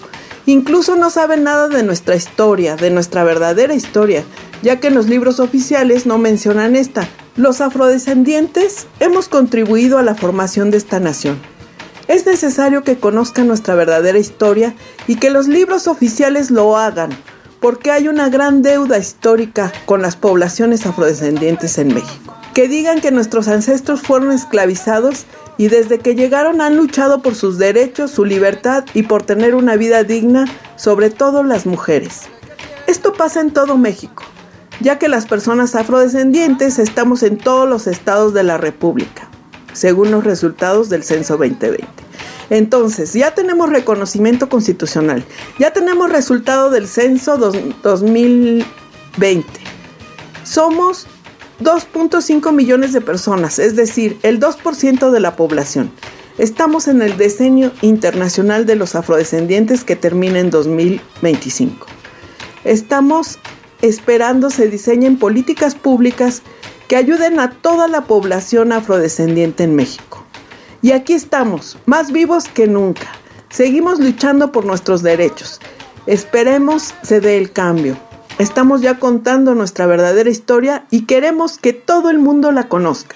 Incluso 0.47 0.95
no 0.95 1.09
saben 1.09 1.43
nada 1.43 1.69
de 1.69 1.81
nuestra 1.81 2.15
historia, 2.15 2.75
de 2.75 2.91
nuestra 2.91 3.23
verdadera 3.23 3.73
historia, 3.73 4.23
ya 4.61 4.79
que 4.79 4.87
en 4.87 4.93
los 4.93 5.07
libros 5.07 5.39
oficiales 5.39 6.05
no 6.05 6.19
mencionan 6.19 6.75
esta. 6.75 7.07
Los 7.35 7.61
afrodescendientes 7.61 8.85
hemos 8.99 9.27
contribuido 9.27 9.97
a 9.97 10.03
la 10.03 10.13
formación 10.13 10.69
de 10.69 10.77
esta 10.77 10.99
nación. 10.99 11.39
Es 12.07 12.27
necesario 12.27 12.83
que 12.83 12.97
conozcan 12.97 13.47
nuestra 13.47 13.73
verdadera 13.73 14.19
historia 14.19 14.75
y 15.07 15.15
que 15.15 15.31
los 15.31 15.47
libros 15.47 15.87
oficiales 15.87 16.51
lo 16.51 16.77
hagan, 16.77 17.09
porque 17.59 17.91
hay 17.91 18.07
una 18.07 18.29
gran 18.29 18.61
deuda 18.61 18.97
histórica 18.97 19.71
con 19.85 20.01
las 20.01 20.15
poblaciones 20.15 20.85
afrodescendientes 20.85 21.77
en 21.77 21.93
México. 21.93 22.33
Que 22.53 22.67
digan 22.67 23.01
que 23.01 23.11
nuestros 23.11 23.47
ancestros 23.47 24.01
fueron 24.01 24.31
esclavizados 24.31 25.25
y 25.57 25.67
desde 25.67 25.99
que 25.99 26.15
llegaron 26.15 26.61
han 26.61 26.77
luchado 26.77 27.21
por 27.21 27.35
sus 27.35 27.57
derechos, 27.57 28.11
su 28.11 28.25
libertad 28.25 28.85
y 28.93 29.03
por 29.03 29.23
tener 29.23 29.55
una 29.55 29.75
vida 29.75 30.03
digna, 30.03 30.45
sobre 30.75 31.09
todo 31.09 31.43
las 31.43 31.65
mujeres. 31.65 32.23
Esto 32.87 33.13
pasa 33.13 33.41
en 33.41 33.51
todo 33.51 33.77
México, 33.77 34.23
ya 34.79 34.99
que 34.99 35.07
las 35.07 35.25
personas 35.25 35.75
afrodescendientes 35.75 36.79
estamos 36.79 37.23
en 37.23 37.37
todos 37.37 37.67
los 37.67 37.87
estados 37.87 38.33
de 38.33 38.43
la 38.43 38.57
República, 38.57 39.27
según 39.73 40.11
los 40.11 40.23
resultados 40.23 40.89
del 40.89 41.03
Censo 41.03 41.37
2020. 41.37 42.04
Entonces, 42.49 43.13
ya 43.13 43.33
tenemos 43.33 43.69
reconocimiento 43.69 44.49
constitucional, 44.49 45.23
ya 45.59 45.71
tenemos 45.73 46.11
resultado 46.11 46.69
del 46.69 46.87
Censo 46.87 47.37
2020. 47.37 48.65
Somos 50.43 51.07
2.5 51.61 52.51
millones 52.51 52.93
de 52.93 53.01
personas, 53.01 53.59
es 53.59 53.75
decir, 53.75 54.19
el 54.23 54.39
2% 54.39 55.09
de 55.09 55.19
la 55.19 55.35
población. 55.35 55.91
Estamos 56.37 56.87
en 56.89 57.01
el 57.01 57.15
Decenio 57.17 57.71
Internacional 57.81 58.65
de 58.65 58.75
los 58.75 58.95
Afrodescendientes 58.95 59.85
que 59.85 59.95
termina 59.95 60.39
en 60.39 60.49
2025. 60.49 61.87
Estamos 62.65 63.39
esperando 63.81 64.49
se 64.49 64.67
diseñen 64.67 65.17
políticas 65.17 65.75
públicas 65.75 66.41
que 66.87 66.97
ayuden 66.97 67.39
a 67.39 67.51
toda 67.51 67.87
la 67.87 68.01
población 68.01 68.71
afrodescendiente 68.71 69.63
en 69.63 69.75
México. 69.75 70.24
Y 70.85 70.91
aquí 70.91 71.13
estamos, 71.13 71.79
más 71.87 72.11
vivos 72.11 72.47
que 72.47 72.67
nunca. 72.67 73.07
Seguimos 73.49 73.99
luchando 73.99 74.51
por 74.51 74.65
nuestros 74.65 75.01
derechos. 75.01 75.59
Esperemos 76.05 76.93
se 77.01 77.21
dé 77.21 77.39
el 77.39 77.51
cambio. 77.51 77.97
Estamos 78.37 78.81
ya 78.81 78.99
contando 78.99 79.55
nuestra 79.55 79.87
verdadera 79.87 80.29
historia 80.29 80.85
y 80.91 81.07
queremos 81.07 81.57
que 81.57 81.73
todo 81.73 82.11
el 82.11 82.19
mundo 82.19 82.51
la 82.51 82.67
conozca. 82.67 83.15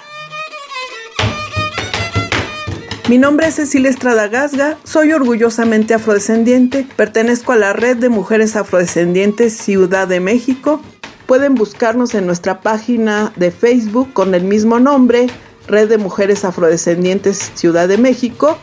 Mi 3.07 3.19
nombre 3.19 3.45
es 3.45 3.53
Cecilia 3.53 3.91
Estrada 3.91 4.27
Gasga, 4.29 4.79
soy 4.83 5.11
orgullosamente 5.11 5.93
afrodescendiente, 5.93 6.87
pertenezco 6.95 7.51
a 7.51 7.57
la 7.57 7.73
Red 7.73 7.97
de 7.97 8.09
Mujeres 8.09 8.55
Afrodescendientes 8.55 9.55
Ciudad 9.55 10.07
de 10.07 10.19
México. 10.19 10.81
Pueden 11.27 11.53
buscarnos 11.53 12.15
en 12.15 12.25
nuestra 12.25 12.61
página 12.61 13.31
de 13.35 13.51
Facebook 13.51 14.11
con 14.13 14.33
el 14.33 14.43
mismo 14.43 14.79
nombre, 14.79 15.27
Red 15.69 15.87
de 15.87 15.97
Mujeres 15.97 16.43
Afrodescendientes 16.43 17.51
Ciudad 17.55 17.87
de 17.87 17.97
México, 17.97 18.57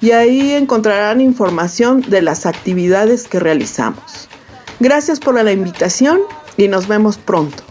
y 0.00 0.12
ahí 0.12 0.52
encontrarán 0.52 1.20
información 1.20 2.02
de 2.02 2.22
las 2.22 2.46
actividades 2.46 3.26
que 3.26 3.40
realizamos. 3.40 4.28
Gracias 4.80 5.20
por 5.20 5.42
la 5.42 5.52
invitación 5.52 6.20
y 6.56 6.68
nos 6.68 6.86
vemos 6.88 7.16
pronto. 7.16 7.62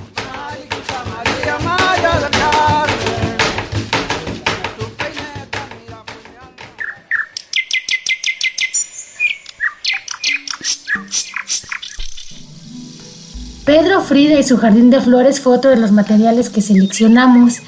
Pedro 13.66 14.02
Frida 14.02 14.38
y 14.38 14.44
su 14.44 14.58
jardín 14.58 14.90
de 14.90 15.00
flores 15.00 15.40
fue 15.40 15.56
otro 15.56 15.70
de 15.70 15.78
los 15.78 15.94
materiales 15.94 16.50
que 16.50 16.62
seleccionamos. 16.62 17.62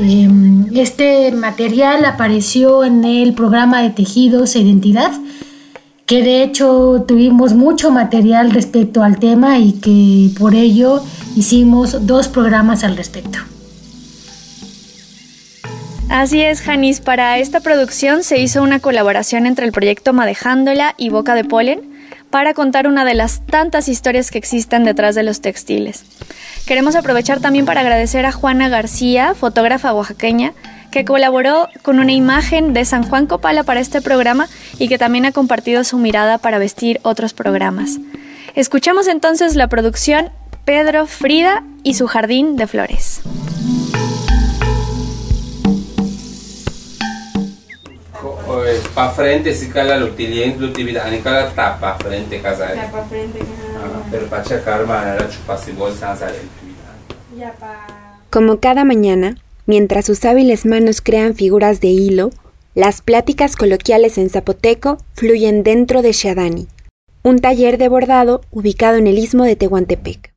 Em, 0.00 0.66
este 0.76 1.32
material 1.32 2.04
apareció 2.04 2.84
en 2.84 3.04
el 3.04 3.34
programa 3.34 3.82
de 3.82 3.90
tejidos 3.90 4.54
e 4.54 4.60
identidad, 4.60 5.10
que 6.06 6.22
de 6.22 6.42
hecho 6.44 7.04
tuvimos 7.06 7.54
mucho 7.54 7.90
material 7.90 8.50
respecto 8.52 9.02
al 9.02 9.18
tema 9.18 9.58
y 9.58 9.72
que 9.72 10.30
por 10.38 10.54
ello 10.54 11.02
hicimos 11.36 12.06
dos 12.06 12.28
programas 12.28 12.84
al 12.84 12.96
respecto. 12.96 13.38
Así 16.08 16.40
es, 16.40 16.62
Janis. 16.62 17.00
Para 17.00 17.38
esta 17.38 17.60
producción 17.60 18.22
se 18.22 18.38
hizo 18.38 18.62
una 18.62 18.78
colaboración 18.78 19.46
entre 19.46 19.66
el 19.66 19.72
proyecto 19.72 20.12
Madejándola 20.12 20.94
y 20.96 21.10
Boca 21.10 21.34
de 21.34 21.44
Polen 21.44 21.87
para 22.30 22.54
contar 22.54 22.86
una 22.86 23.04
de 23.04 23.14
las 23.14 23.44
tantas 23.46 23.88
historias 23.88 24.30
que 24.30 24.38
existen 24.38 24.84
detrás 24.84 25.14
de 25.14 25.22
los 25.22 25.40
textiles. 25.40 26.04
Queremos 26.66 26.96
aprovechar 26.96 27.40
también 27.40 27.64
para 27.64 27.80
agradecer 27.80 28.26
a 28.26 28.32
Juana 28.32 28.68
García, 28.68 29.34
fotógrafa 29.34 29.94
oaxaqueña, 29.94 30.52
que 30.90 31.04
colaboró 31.04 31.68
con 31.82 31.98
una 31.98 32.12
imagen 32.12 32.72
de 32.72 32.84
San 32.84 33.02
Juan 33.02 33.26
Copala 33.26 33.62
para 33.62 33.80
este 33.80 34.00
programa 34.00 34.48
y 34.78 34.88
que 34.88 34.98
también 34.98 35.26
ha 35.26 35.32
compartido 35.32 35.84
su 35.84 35.98
mirada 35.98 36.38
para 36.38 36.58
vestir 36.58 37.00
otros 37.02 37.34
programas. 37.34 37.98
Escuchamos 38.54 39.06
entonces 39.06 39.54
la 39.54 39.68
producción 39.68 40.30
Pedro 40.64 41.06
Frida 41.06 41.64
y 41.82 41.94
su 41.94 42.06
jardín 42.06 42.56
de 42.56 42.66
flores. 42.66 43.22
Pa 48.94 49.10
frente 49.10 49.54
si 49.54 49.68
cala 49.68 49.96
lo 49.96 50.10
tilien 50.10 50.60
lo 50.60 50.72
tibida 50.72 51.04
ani 51.04 51.18
cala 51.18 51.50
tapa 51.50 51.96
frente 51.98 52.40
casa 52.40 52.72
tapa 52.74 53.04
frente 53.04 53.40
pero 54.10 54.26
pacha 54.26 54.62
karma 54.64 55.14
era 55.14 55.28
chupasi 55.28 55.72
bolsa 55.72 56.16
como 58.30 58.58
cada 58.58 58.84
mañana 58.84 59.36
mientras 59.66 60.06
sus 60.06 60.24
hábiles 60.24 60.66
manos 60.66 61.00
crean 61.00 61.34
figuras 61.34 61.80
de 61.80 61.88
hilo 61.88 62.30
las 62.74 63.02
pláticas 63.02 63.56
coloquiales 63.56 64.18
en 64.18 64.30
zapoteco 64.30 64.98
fluyen 65.14 65.62
dentro 65.62 66.02
de 66.02 66.12
Shadani 66.12 66.68
un 67.22 67.40
taller 67.40 67.76
de 67.76 67.88
bordado 67.88 68.40
ubicado 68.50 68.96
en 68.96 69.06
el 69.06 69.18
istmo 69.18 69.44
de 69.44 69.56
Tehuantepec. 69.56 70.32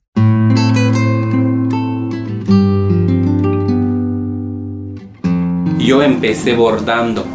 Yo 5.78 6.04
empecé 6.04 6.54
bordando 6.54 7.26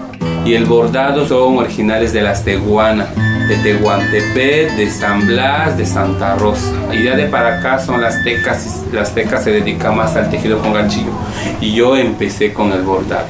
y 0.46 0.54
el 0.54 0.64
bordado 0.64 1.26
son 1.26 1.58
originales 1.58 2.12
de 2.12 2.22
las 2.22 2.44
Tehuana, 2.44 3.08
de 3.48 3.56
Tehuantepec, 3.56 4.76
de 4.76 4.88
San 4.88 5.26
Blas, 5.26 5.76
de 5.76 5.84
Santa 5.84 6.36
Rosa. 6.36 6.72
Y 6.92 7.02
ya 7.02 7.16
de 7.16 7.26
para 7.26 7.58
acá 7.58 7.80
son 7.80 8.00
las 8.00 8.22
tecas, 8.22 8.84
las 8.92 9.12
tecas 9.12 9.42
se 9.42 9.50
dedican 9.50 9.96
más 9.96 10.14
al 10.14 10.30
tejido 10.30 10.60
con 10.60 10.72
ganchillo. 10.72 11.10
Y 11.60 11.74
yo 11.74 11.96
empecé 11.96 12.52
con 12.52 12.70
el 12.72 12.82
bordado. 12.82 13.26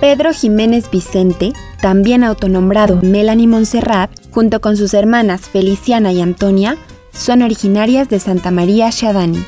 Pedro 0.00 0.32
Jiménez 0.32 0.90
Vicente, 0.90 1.52
también 1.82 2.24
autonombrado 2.24 2.98
Melanie 3.02 3.46
Montserrat, 3.46 4.10
junto 4.30 4.62
con 4.62 4.78
sus 4.78 4.94
hermanas 4.94 5.42
Feliciana 5.42 6.12
y 6.12 6.22
Antonia, 6.22 6.78
son 7.12 7.42
originarias 7.42 8.08
de 8.08 8.20
Santa 8.20 8.50
María 8.50 8.88
Shadani, 8.90 9.44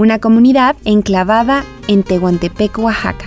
una 0.00 0.18
comunidad 0.18 0.76
enclavada 0.86 1.62
en 1.86 2.02
Tehuantepec, 2.04 2.78
Oaxaca. 2.78 3.26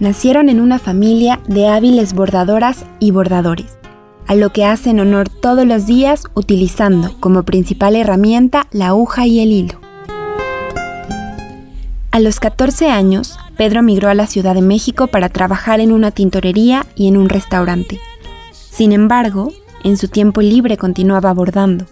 Nacieron 0.00 0.48
en 0.48 0.60
una 0.60 0.80
familia 0.80 1.38
de 1.46 1.68
hábiles 1.68 2.12
bordadoras 2.12 2.84
y 2.98 3.12
bordadores, 3.12 3.78
a 4.26 4.34
lo 4.34 4.50
que 4.50 4.64
hacen 4.64 4.98
honor 4.98 5.28
todos 5.28 5.64
los 5.64 5.86
días 5.86 6.24
utilizando 6.34 7.14
como 7.20 7.44
principal 7.44 7.94
herramienta 7.94 8.66
la 8.72 8.88
aguja 8.88 9.28
y 9.28 9.38
el 9.38 9.52
hilo. 9.52 9.78
A 12.10 12.18
los 12.18 12.40
14 12.40 12.90
años, 12.90 13.38
Pedro 13.56 13.84
migró 13.84 14.08
a 14.08 14.14
la 14.14 14.26
Ciudad 14.26 14.56
de 14.56 14.62
México 14.62 15.06
para 15.06 15.28
trabajar 15.28 15.78
en 15.78 15.92
una 15.92 16.10
tintorería 16.10 16.84
y 16.96 17.06
en 17.06 17.16
un 17.16 17.28
restaurante. 17.28 18.00
Sin 18.50 18.90
embargo, 18.90 19.52
en 19.84 19.96
su 19.96 20.08
tiempo 20.08 20.42
libre 20.42 20.76
continuaba 20.76 21.32
bordando. 21.32 21.86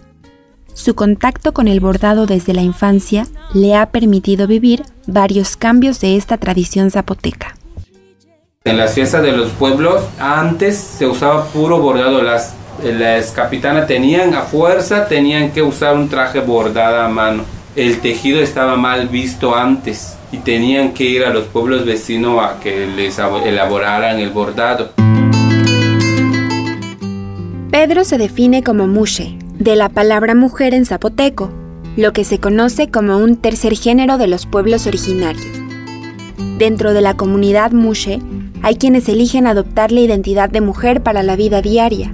Su 0.77 0.93
contacto 0.93 1.53
con 1.53 1.67
el 1.67 1.79
bordado 1.79 2.27
desde 2.27 2.53
la 2.53 2.61
infancia 2.61 3.25
le 3.51 3.75
ha 3.75 3.89
permitido 3.89 4.45
vivir 4.45 4.83
varios 5.07 5.57
cambios 5.57 5.99
de 6.01 6.17
esta 6.17 6.37
tradición 6.37 6.91
zapoteca. 6.91 7.57
En 8.63 8.77
las 8.77 8.93
fiestas 8.93 9.23
de 9.23 9.31
los 9.31 9.49
pueblos 9.49 10.03
antes 10.19 10.77
se 10.77 11.07
usaba 11.07 11.45
puro 11.45 11.79
bordado. 11.79 12.21
Las, 12.21 12.53
las 12.83 13.31
capitanas 13.31 13.87
tenían 13.87 14.35
a 14.35 14.43
fuerza, 14.43 15.07
tenían 15.07 15.51
que 15.51 15.63
usar 15.63 15.95
un 15.95 16.09
traje 16.09 16.41
bordado 16.41 17.01
a 17.01 17.09
mano. 17.09 17.43
El 17.75 17.99
tejido 17.99 18.39
estaba 18.39 18.75
mal 18.77 19.07
visto 19.07 19.55
antes 19.55 20.15
y 20.31 20.37
tenían 20.37 20.93
que 20.93 21.05
ir 21.05 21.25
a 21.25 21.31
los 21.31 21.45
pueblos 21.45 21.85
vecinos 21.85 22.39
a 22.39 22.59
que 22.59 22.85
les 22.85 23.17
elaboraran 23.17 24.19
el 24.19 24.29
bordado. 24.29 24.91
Pedro 27.71 28.03
se 28.03 28.19
define 28.19 28.63
como 28.63 28.87
mushe, 28.87 29.37
de 29.59 29.75
la 29.75 29.89
palabra 29.89 30.35
mujer 30.35 30.73
en 30.73 30.85
zapoteco, 30.85 31.51
lo 31.95 32.13
que 32.13 32.23
se 32.23 32.39
conoce 32.39 32.89
como 32.89 33.17
un 33.17 33.37
tercer 33.37 33.75
género 33.75 34.17
de 34.17 34.27
los 34.27 34.45
pueblos 34.45 34.85
originarios. 34.85 35.47
Dentro 36.57 36.93
de 36.93 37.01
la 37.01 37.17
comunidad 37.17 37.71
Mushe, 37.71 38.19
hay 38.61 38.75
quienes 38.75 39.09
eligen 39.09 39.47
adoptar 39.47 39.91
la 39.91 40.01
identidad 40.01 40.49
de 40.49 40.61
mujer 40.61 41.01
para 41.01 41.23
la 41.23 41.35
vida 41.35 41.61
diaria. 41.61 42.11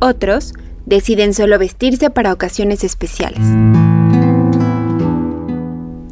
Otros 0.00 0.52
deciden 0.84 1.34
solo 1.34 1.58
vestirse 1.58 2.10
para 2.10 2.32
ocasiones 2.32 2.84
especiales. 2.84 3.40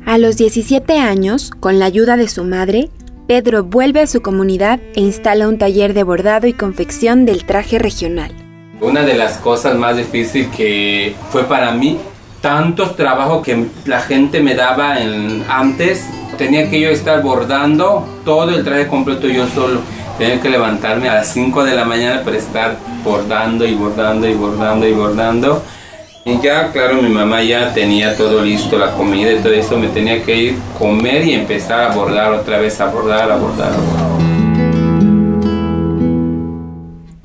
A 0.07 0.19
los 0.19 0.37
17 0.37 0.99
años, 0.99 1.51
con 1.51 1.79
la 1.79 1.87
ayuda 1.87 2.17
de 2.17 2.29
su 2.29 2.45
madre, 2.45 2.91
Pedro 3.27 3.65
vuelve 3.65 4.01
a 4.01 4.07
su 4.07 4.21
comunidad 4.21 4.81
e 4.95 5.01
instala 5.01 5.49
un 5.49 5.59
taller 5.59 5.95
de 5.95 6.03
bordado 6.03 6.47
y 6.47 6.53
confección 6.53 7.25
del 7.25 7.45
traje 7.45 7.79
regional. 7.79 8.44
Una 8.81 9.03
de 9.03 9.15
las 9.15 9.39
cosas 9.39 9.77
más 9.77 9.97
difíciles 9.97 10.49
que 10.55 11.15
fue 11.31 11.45
para 11.45 11.71
mí, 11.73 11.99
tantos 12.41 12.97
trabajos 12.97 13.45
que 13.45 13.67
la 13.87 14.01
gente 14.01 14.41
me 14.41 14.55
daba 14.55 15.01
en, 15.01 15.45
antes, 15.49 16.05
tenía 16.37 16.69
que 16.69 16.81
yo 16.81 16.91
estar 16.91 17.23
bordando 17.23 18.07
todo 18.25 18.51
el 18.51 18.65
traje 18.65 18.89
completo 18.89 19.29
yo 19.29 19.47
solo. 19.49 19.81
Tenía 20.19 20.41
que 20.41 20.51
levantarme 20.51 21.09
a 21.09 21.15
las 21.15 21.29
5 21.33 21.65
de 21.65 21.75
la 21.75 21.85
mañana 21.85 22.23
para 22.23 22.37
estar 22.37 22.77
bordando 23.05 23.67
y 23.67 23.75
bordando 23.75 24.29
y 24.29 24.35
bordando 24.35 24.87
y 24.87 24.93
bordando. 24.93 25.63
Y 26.25 26.41
ya, 26.41 26.73
claro, 26.73 27.03
mi 27.03 27.11
mamá 27.11 27.43
ya 27.43 27.73
tenía 27.75 28.17
todo 28.17 28.43
listo, 28.43 28.79
la 28.79 28.93
comida 28.93 29.33
y 29.33 29.39
todo 29.39 29.53
eso. 29.53 29.77
Me 29.77 29.89
tenía 29.89 30.23
que 30.23 30.37
ir 30.37 30.59
comer 30.79 31.25
y 31.25 31.35
empezar 31.35 31.91
a 31.91 31.95
bordar 31.95 32.33
otra 32.33 32.59
vez, 32.59 32.81
a 32.81 32.87
bordar, 32.87 33.31
a 33.31 33.37
bordar. 33.37 33.73
A 33.73 33.77
bordar. 33.77 34.15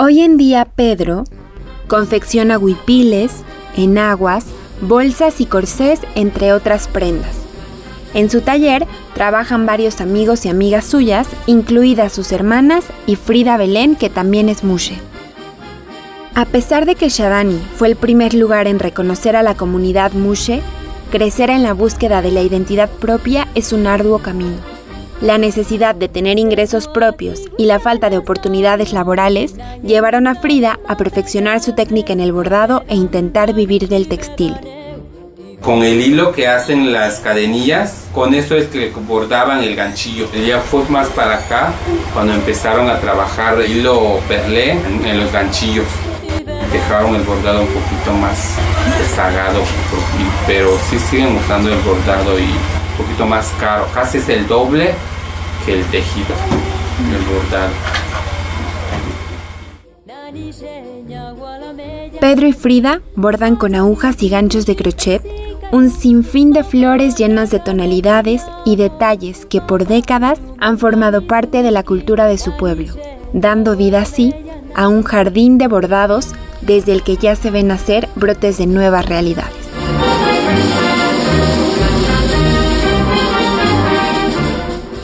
Hoy 0.01 0.21
en 0.21 0.37
día 0.37 0.63
Pedro 0.79 1.25
confecciona 1.89 2.57
huipiles, 2.57 3.43
enaguas, 3.75 4.45
bolsas 4.79 5.41
y 5.41 5.45
corsés, 5.45 5.99
entre 6.15 6.53
otras 6.53 6.87
prendas. 6.87 7.35
En 8.13 8.29
su 8.29 8.39
taller 8.39 8.87
trabajan 9.13 9.65
varios 9.65 9.99
amigos 9.99 10.45
y 10.45 10.49
amigas 10.49 10.85
suyas, 10.85 11.27
incluidas 11.47 12.13
sus 12.13 12.31
hermanas 12.31 12.85
y 13.07 13.17
Frida 13.17 13.57
Belén, 13.57 13.97
que 13.97 14.09
también 14.09 14.47
es 14.47 14.63
mushe. 14.63 14.95
A 16.33 16.45
pesar 16.45 16.85
de 16.85 16.95
que 16.95 17.09
Shadani 17.09 17.59
fue 17.75 17.89
el 17.89 17.97
primer 17.97 18.33
lugar 18.33 18.65
en 18.65 18.79
reconocer 18.79 19.35
a 19.35 19.43
la 19.43 19.55
comunidad 19.55 20.13
mushe, 20.13 20.61
crecer 21.11 21.49
en 21.49 21.61
la 21.61 21.73
búsqueda 21.73 22.21
de 22.21 22.31
la 22.31 22.41
identidad 22.41 22.89
propia 22.89 23.49
es 23.53 23.73
un 23.73 23.85
arduo 23.85 24.19
camino. 24.19 24.68
La 25.21 25.37
necesidad 25.37 25.95
de 25.95 26.07
tener 26.07 26.39
ingresos 26.39 26.87
propios 26.87 27.41
y 27.57 27.65
la 27.65 27.81
falta 27.81 28.09
de 28.09 28.17
oportunidades 28.17 28.93
laborales 28.93 29.53
llevaron 29.83 30.27
a 30.27 30.35
Frida 30.35 30.79
a 30.87 30.95
perfeccionar 30.95 31.59
su 31.59 31.75
técnica 31.75 32.13
en 32.13 32.21
el 32.21 32.31
bordado 32.31 32.85
e 32.87 32.95
intentar 32.95 33.53
vivir 33.53 33.89
del 33.89 34.07
textil. 34.07 34.55
Con 35.61 35.83
el 35.83 35.99
hilo 35.99 36.31
que 36.31 36.47
hacen 36.47 36.93
las 36.93 37.19
cadenillas, 37.19 38.05
con 38.13 38.33
eso 38.33 38.55
es 38.55 38.67
que 38.67 38.91
bordaban 38.91 39.61
el 39.61 39.75
ganchillo. 39.75 40.25
Ya 40.47 40.59
fue 40.59 40.87
más 40.87 41.09
para 41.09 41.39
acá 41.39 41.73
cuando 42.13 42.33
empezaron 42.33 42.89
a 42.89 42.99
trabajar 42.99 43.57
hilo 43.67 44.21
perlé 44.29 44.71
en, 44.71 45.05
en 45.05 45.19
los 45.19 45.33
ganchillos. 45.33 45.85
Dejaron 46.71 47.13
el 47.15 47.23
bordado 47.23 47.59
un 47.59 47.67
poquito 47.67 48.13
más 48.21 48.55
rezagado, 48.97 49.59
pero 50.47 50.77
sí 50.89 50.97
siguen 50.97 51.35
usando 51.35 51.73
el 51.73 51.79
bordado 51.79 52.39
y 52.39 52.78
poquito 52.99 53.25
más 53.25 53.51
caro. 53.59 53.87
Casi 53.93 54.17
es 54.17 54.29
el 54.29 54.47
doble 54.47 54.93
que 55.65 55.79
el 55.79 55.85
tejido, 55.85 56.35
el 57.15 57.25
bordado. 57.25 57.71
Pedro 62.19 62.47
y 62.47 62.53
Frida 62.53 63.01
bordan 63.15 63.55
con 63.55 63.73
agujas 63.73 64.21
y 64.21 64.29
ganchos 64.29 64.65
de 64.65 64.75
crochet 64.75 65.23
un 65.71 65.91
sinfín 65.91 66.51
de 66.51 66.63
flores 66.63 67.15
llenas 67.15 67.51
de 67.51 67.59
tonalidades 67.59 68.43
y 68.65 68.75
detalles 68.75 69.45
que 69.45 69.61
por 69.61 69.85
décadas 69.85 70.39
han 70.59 70.79
formado 70.79 71.27
parte 71.27 71.61
de 71.61 71.71
la 71.71 71.83
cultura 71.83 72.25
de 72.25 72.39
su 72.39 72.57
pueblo, 72.57 72.93
dando 73.33 73.75
vida 73.75 74.01
así 74.01 74.33
a 74.75 74.87
un 74.87 75.03
jardín 75.03 75.57
de 75.59 75.67
bordados 75.67 76.29
desde 76.61 76.93
el 76.93 77.03
que 77.03 77.17
ya 77.17 77.35
se 77.35 77.51
ven 77.51 77.67
nacer 77.67 78.09
brotes 78.15 78.57
de 78.57 78.65
nuevas 78.65 79.05
realidades. 79.05 79.58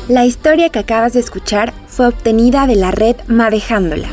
La 0.07 0.23
historia 0.23 0.69
que 0.69 0.77
acabas 0.77 1.13
de 1.13 1.19
escuchar 1.19 1.73
fue 1.87 2.05
obtenida 2.05 2.67
de 2.67 2.75
la 2.75 2.91
red 2.91 3.15
Madejándola. 3.25 4.07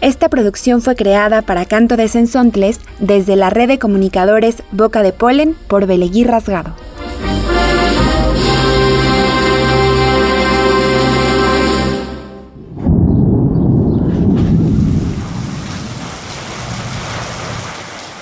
Esta 0.00 0.30
producción 0.30 0.80
fue 0.80 0.96
creada 0.96 1.42
para 1.42 1.66
Canto 1.66 1.98
de 1.98 2.08
Sensontles 2.08 2.80
desde 2.98 3.36
la 3.36 3.50
red 3.50 3.68
de 3.68 3.78
comunicadores 3.78 4.62
Boca 4.72 5.02
de 5.02 5.12
Polen 5.12 5.54
por 5.68 5.86
Beleguí 5.86 6.24
Rasgado. 6.24 6.74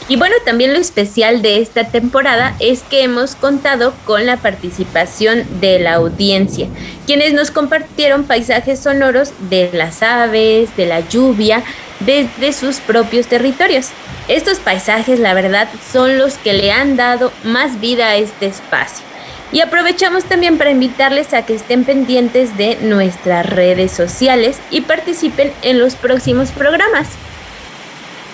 Y 0.09 0.17
bueno, 0.17 0.35
también 0.47 0.73
lo 0.73 0.79
especial 0.79 1.43
de 1.43 1.61
esta 1.61 1.85
temporada 1.85 2.57
es 2.61 2.83
que 2.83 3.03
hemos 3.03 3.35
contado 3.35 3.93
con 4.07 4.25
la 4.25 4.39
participación 4.39 5.45
de 5.61 5.79
la 5.79 5.95
audiencia, 5.95 6.67
quienes 7.07 7.35
nos 7.35 7.51
compartieron 7.51 8.25
paisajes 8.25 8.81
sonoros 8.81 9.33
de 9.51 9.69
las 9.75 10.03
aves, 10.03 10.75
de 10.79 10.87
la 10.87 11.01
lluvia, 11.01 11.63
desde 12.01 12.55
sus 12.55 12.81
propios 12.81 13.27
territorios. 13.27 13.89
Estos 14.29 14.61
paisajes, 14.61 15.21
la 15.21 15.35
verdad, 15.35 15.69
son 15.93 16.17
los 16.17 16.39
que 16.39 16.55
le 16.55 16.73
han 16.73 16.97
dado 16.97 17.31
más 17.45 17.79
vida 17.79 18.09
a 18.09 18.17
este 18.17 18.47
espacio. 18.47 19.05
Y 19.53 19.61
aprovechamos 19.61 20.25
también 20.25 20.57
para 20.57 20.71
invitarles 20.71 21.35
a 21.35 21.45
que 21.45 21.55
estén 21.55 21.85
pendientes 21.85 22.57
de 22.57 22.77
nuestras 22.77 23.47
redes 23.47 23.93
sociales 23.93 24.59
y 24.71 24.83
participen 24.83 25.53
en 25.63 25.79
los 25.79 25.97
próximos 25.97 26.51
programas. 26.51 27.09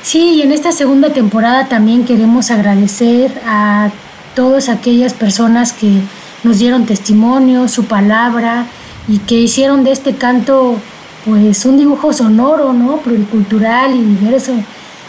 Sí, 0.04 0.34
y 0.34 0.42
en 0.42 0.52
esta 0.52 0.70
segunda 0.70 1.14
temporada 1.14 1.66
también 1.66 2.04
queremos 2.04 2.50
agradecer 2.50 3.40
a 3.46 3.90
todas 4.34 4.68
aquellas 4.68 5.14
personas 5.14 5.72
que 5.72 6.02
nos 6.42 6.58
dieron 6.58 6.84
testimonio, 6.84 7.68
su 7.68 7.86
palabra 7.86 8.66
y 9.08 9.16
que 9.20 9.36
hicieron 9.36 9.82
de 9.82 9.92
este 9.92 10.14
canto 10.14 10.76
pues 11.24 11.64
un 11.64 11.78
dibujo 11.78 12.12
sonoro, 12.12 12.74
¿no? 12.74 12.98
Pluricultural 12.98 13.94
y 13.94 14.02
diverso. 14.02 14.52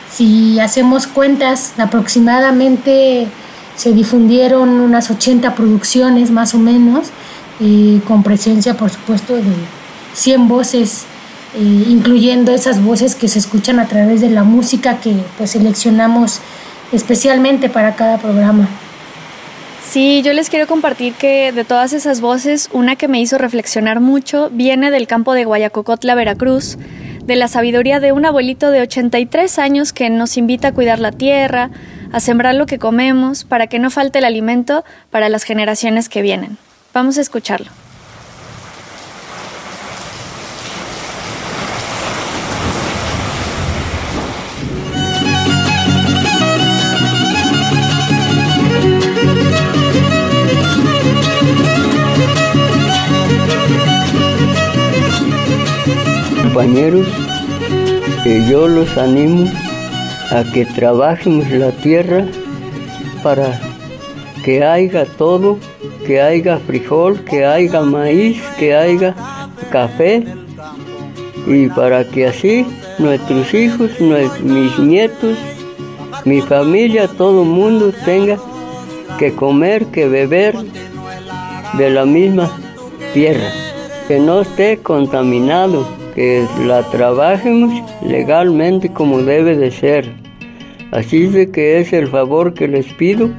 Si 0.10 0.62
hacemos 0.62 1.08
cuentas, 1.08 1.74
aproximadamente 1.78 3.28
se 3.76 3.92
difundieron 3.92 4.80
unas 4.80 5.12
80 5.12 5.56
producciones 5.56 6.32
más 6.32 6.56
o 6.56 6.58
menos, 6.58 7.08
eh, 7.60 8.00
con 8.08 8.24
presencia 8.24 8.78
por 8.78 8.90
supuesto 8.90 9.36
de 9.36 9.44
100 10.14 10.48
voces 10.48 11.06
eh, 11.56 11.86
incluyendo 11.88 12.52
esas 12.52 12.84
voces 12.84 13.16
que 13.16 13.28
se 13.28 13.40
escuchan 13.40 13.80
a 13.80 13.88
través 13.88 14.22
de 14.22 14.30
la 14.30 14.44
música 14.44 15.00
que 15.00 15.16
pues 15.38 15.52
seleccionamos 15.52 16.40
especialmente 16.92 17.70
para 17.70 17.96
cada 17.96 18.18
programa. 18.18 18.68
Sí, 19.88 20.22
yo 20.24 20.34
les 20.34 20.50
quiero 20.50 20.68
compartir 20.68 21.14
que 21.14 21.52
de 21.52 21.64
todas 21.64 21.94
esas 21.94 22.20
voces, 22.20 22.70
una 22.74 22.96
que 22.96 23.08
me 23.08 23.22
hizo 23.22 23.38
reflexionar 23.38 24.02
mucho 24.02 24.50
viene 24.52 24.92
del 24.92 25.08
campo 25.08 25.34
de 25.34 25.46
Guayacocotla, 25.46 26.16
Veracruz, 26.16 26.78
de 27.24 27.36
la 27.36 27.48
sabiduría 27.48 28.00
de 28.00 28.12
un 28.12 28.26
abuelito 28.26 28.72
de 28.72 28.82
83 28.82 29.58
años 29.58 29.94
que 29.94 30.10
nos 30.10 30.38
invita 30.38 30.70
a 30.70 30.74
cuidar 30.74 31.00
la 31.00 31.12
tierra, 31.12 31.70
a 32.12 32.20
sembrar 32.20 32.56
lo 32.56 32.66
que 32.66 32.80
comemos, 32.80 33.46
para 33.46 33.68
que 33.68 33.80
no 33.80 33.90
falte 33.90 34.20
el 34.20 34.26
alimento 34.26 34.84
para 35.12 35.30
las 35.30 35.44
generaciones 35.44 36.10
que 36.10 36.22
vienen. 36.22 36.58
Vamos 36.94 37.18
a 37.18 37.22
escucharlo. 37.22 37.72
Compañeros, 56.56 57.06
que 58.24 58.48
yo 58.50 58.70
los 58.70 58.98
animo 58.98 59.52
a 60.32 60.42
que 60.54 60.66
trabajemos 60.66 61.52
la 61.52 61.72
tierra 61.72 62.26
para 63.22 63.60
que 64.46 64.64
haya 64.64 65.04
todo, 65.04 65.58
que 66.08 66.22
haya 66.22 66.58
frijol, 66.60 67.20
que 67.26 67.46
haya 67.46 67.82
maíz, 67.82 68.42
que 68.58 68.74
haya 68.74 69.14
café 69.70 70.24
y 71.46 71.68
para 71.68 72.06
que 72.06 72.28
así 72.28 72.66
nuestros 73.00 73.54
hijos, 73.54 73.92
mis 74.42 74.80
nietos, 74.80 75.38
mi 76.24 76.40
familia, 76.40 77.10
todo 77.10 77.42
el 77.42 77.50
mundo 77.50 77.92
tenga 78.06 78.38
que 79.20 79.36
comer, 79.36 79.88
que 79.88 80.08
beber 80.08 80.56
de 81.78 81.90
la 81.90 82.06
misma 82.06 82.50
tierra, 83.14 83.52
que 84.08 84.20
no 84.20 84.40
esté 84.40 84.78
contaminado 84.78 86.05
que 86.16 86.46
la 86.66 86.82
trabajemos 86.90 87.84
legalmente 88.02 88.90
como 88.90 89.22
debe 89.22 89.56
de 89.56 89.70
ser. 89.70 90.10
Así 90.92 91.28
de 91.28 91.52
que 91.52 91.80
es 91.80 91.92
el 91.92 92.08
favor 92.08 92.54
que 92.54 92.68
les 92.68 92.86
pido 92.94 93.30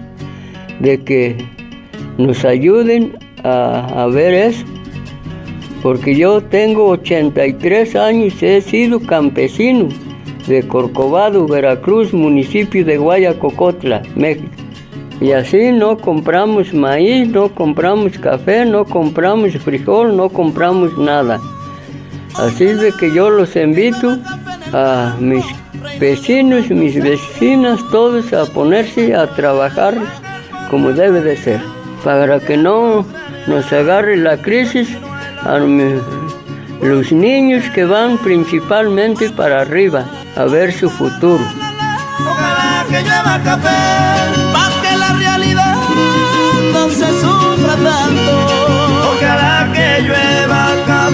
de 0.81 1.03
que 1.03 1.37
nos 2.19 2.45
ayuden 2.45 3.19
a, 3.45 4.03
a 4.03 4.07
ver 4.07 4.35
eso. 4.35 4.65
Porque 5.83 6.15
yo 6.15 6.43
tengo 6.43 6.89
83 6.89 7.97
años, 7.97 8.43
he 8.43 8.61
sido 8.61 9.01
campesino 9.01 9.89
de 10.47 10.67
Corcovado, 10.67 11.47
Veracruz, 11.47 12.13
municipio 12.13 12.85
de 12.85 12.99
Guayacocotla, 12.99 14.03
México. 14.15 14.49
Y 15.21 15.33
así 15.33 15.73
no 15.73 15.97
compramos 15.97 16.75
maíz, 16.75 17.29
no 17.29 17.49
compramos 17.55 18.19
café, 18.19 18.67
no 18.67 18.85
compramos 18.85 19.57
frijol, 19.57 20.15
no 20.17 20.29
compramos 20.29 20.97
nada. 20.99 21.41
Así 22.39 22.67
de 22.67 22.93
que 22.93 23.13
yo 23.13 23.31
los 23.31 23.57
invito 23.57 24.19
a 24.73 25.15
mis 25.19 25.45
vecinos, 25.99 26.69
mis 26.71 27.03
vecinas, 27.03 27.81
todos 27.91 28.33
a 28.33 28.45
ponerse 28.47 29.15
a 29.15 29.27
trabajar 29.27 29.95
como 30.71 30.93
debe 30.93 31.23
de 31.23 31.37
ser, 31.37 31.61
para 32.05 32.41
que 32.41 32.57
no 32.57 33.07
nos 33.47 33.73
agarre 33.73 34.17
la 34.17 34.37
crisis 34.37 34.89
a 35.45 35.59
los 35.59 37.13
niños 37.13 37.65
que 37.75 37.85
van 37.85 38.19
principalmente 38.19 39.31
para 39.31 39.63
arriba 39.63 40.05
a 40.37 40.45
ver 40.45 40.73
su 40.73 40.91
futuro. 40.91 41.45
Que 42.91 43.03
llueva 43.03 43.41
café, 43.43 44.97
la 44.99 45.13
realidad 45.19 45.77
no 46.73 46.89
se 46.91 47.21
sufra 47.21 47.75
tanto 47.77 48.66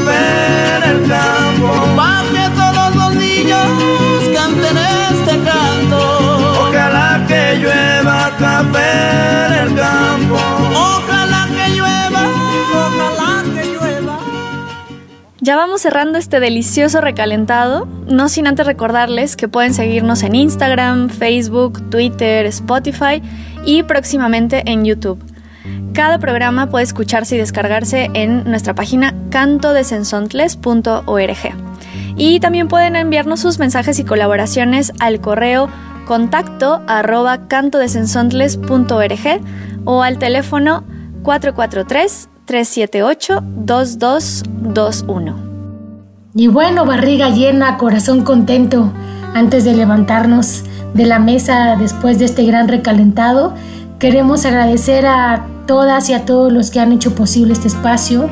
romper 0.02 0.90
el 0.90 1.08
campo. 1.08 1.96
Para 1.96 2.22
que 2.30 2.50
todos 2.56 2.94
los 2.94 3.14
niños 3.14 3.66
canten 4.34 4.76
este 4.78 5.38
canto. 5.44 6.68
Ojalá 6.68 7.24
que 7.26 7.58
llueva 7.58 8.30
café 8.38 9.46
en 9.46 9.52
el 9.68 9.74
campo. 9.74 10.36
Ojalá 10.74 11.48
que 11.48 11.74
llueva, 11.74 12.22
ojalá 12.72 13.44
que 13.54 13.66
llueva. 13.72 14.18
Ya 15.40 15.56
vamos 15.56 15.82
cerrando 15.82 16.18
este 16.18 16.40
delicioso 16.40 17.00
recalentado, 17.00 17.86
no 18.06 18.28
sin 18.28 18.46
antes 18.46 18.66
recordarles 18.66 19.36
que 19.36 19.48
pueden 19.48 19.74
seguirnos 19.74 20.22
en 20.22 20.34
Instagram, 20.34 21.08
Facebook, 21.08 21.90
Twitter, 21.90 22.46
Spotify 22.46 23.22
y 23.64 23.82
próximamente 23.82 24.62
en 24.66 24.84
YouTube. 24.84 25.31
Cada 25.92 26.18
programa 26.18 26.68
puede 26.68 26.84
escucharse 26.84 27.36
y 27.36 27.38
descargarse 27.38 28.10
en 28.14 28.44
nuestra 28.44 28.74
página 28.74 29.14
cantodesensontles.org. 29.30 31.38
Y 32.16 32.40
también 32.40 32.68
pueden 32.68 32.96
enviarnos 32.96 33.40
sus 33.40 33.58
mensajes 33.58 33.98
y 33.98 34.04
colaboraciones 34.04 34.94
al 35.00 35.20
correo 35.20 35.68
contacto 36.06 36.80
arroba 36.86 37.48
cantodesensontles.org 37.48 39.40
o 39.84 40.02
al 40.02 40.18
teléfono 40.18 40.84
443 41.22 42.30
378-2221. 42.46 45.34
Y 46.34 46.46
bueno, 46.48 46.86
barriga 46.86 47.28
llena, 47.30 47.78
corazón 47.78 48.24
contento, 48.24 48.92
antes 49.34 49.64
de 49.64 49.74
levantarnos 49.74 50.64
de 50.94 51.06
la 51.06 51.18
mesa 51.18 51.76
después 51.78 52.18
de 52.18 52.26
este 52.26 52.44
gran 52.44 52.68
recalentado, 52.68 53.54
queremos 53.98 54.44
agradecer 54.44 55.06
a 55.06 55.46
todas 55.66 56.08
y 56.08 56.14
a 56.14 56.24
todos 56.24 56.52
los 56.52 56.70
que 56.70 56.80
han 56.80 56.92
hecho 56.92 57.14
posible 57.14 57.52
este 57.52 57.68
espacio, 57.68 58.28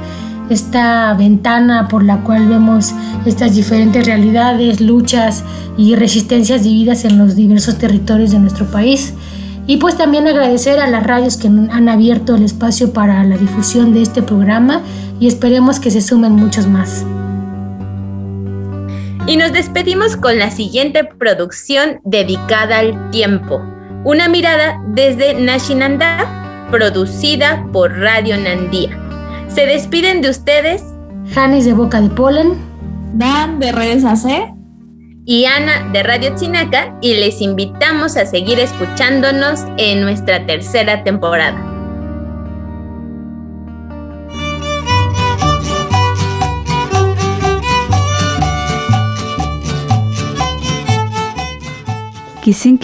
esta 0.50 1.14
ventana 1.14 1.88
por 1.88 2.02
la 2.02 2.22
cual 2.22 2.48
vemos 2.48 2.92
estas 3.24 3.54
diferentes 3.54 4.04
realidades, 4.04 4.80
luchas 4.80 5.44
y 5.76 5.94
resistencias 5.94 6.64
vividas 6.64 7.04
en 7.04 7.18
los 7.18 7.36
diversos 7.36 7.78
territorios 7.78 8.32
de 8.32 8.38
nuestro 8.40 8.66
país. 8.66 9.14
Y 9.66 9.76
pues 9.76 9.96
también 9.96 10.26
agradecer 10.26 10.80
a 10.80 10.88
las 10.88 11.06
radios 11.06 11.36
que 11.36 11.46
han 11.46 11.88
abierto 11.88 12.34
el 12.34 12.42
espacio 12.42 12.92
para 12.92 13.22
la 13.22 13.36
difusión 13.36 13.94
de 13.94 14.02
este 14.02 14.22
programa 14.22 14.82
y 15.20 15.28
esperemos 15.28 15.78
que 15.78 15.90
se 15.90 16.00
sumen 16.00 16.32
muchos 16.32 16.66
más. 16.66 17.04
Y 19.26 19.36
nos 19.36 19.52
despedimos 19.52 20.16
con 20.16 20.38
la 20.38 20.50
siguiente 20.50 21.04
producción 21.04 22.00
dedicada 22.04 22.78
al 22.78 23.10
tiempo. 23.10 23.60
Una 24.02 24.28
mirada 24.28 24.82
desde 24.88 25.34
Nashinanda, 25.34 26.39
producida 26.70 27.66
por 27.72 27.98
Radio 27.98 28.36
Nandía. 28.36 28.98
Se 29.48 29.66
despiden 29.66 30.22
de 30.22 30.30
ustedes. 30.30 30.82
Janis 31.32 31.64
de 31.64 31.74
Boca 31.74 32.00
de 32.00 32.08
Polen. 32.10 32.54
Dan 33.14 33.58
de 33.58 33.72
Redes 33.72 34.04
AC 34.04 34.54
y 35.24 35.44
Ana 35.44 35.90
de 35.92 36.02
Radio 36.02 36.34
Chinaca 36.36 36.96
y 37.00 37.14
les 37.14 37.40
invitamos 37.40 38.16
a 38.16 38.26
seguir 38.26 38.58
escuchándonos 38.58 39.60
en 39.76 40.00
nuestra 40.00 40.46
tercera 40.46 41.04
temporada. 41.04 41.66
Kisin 52.42 52.78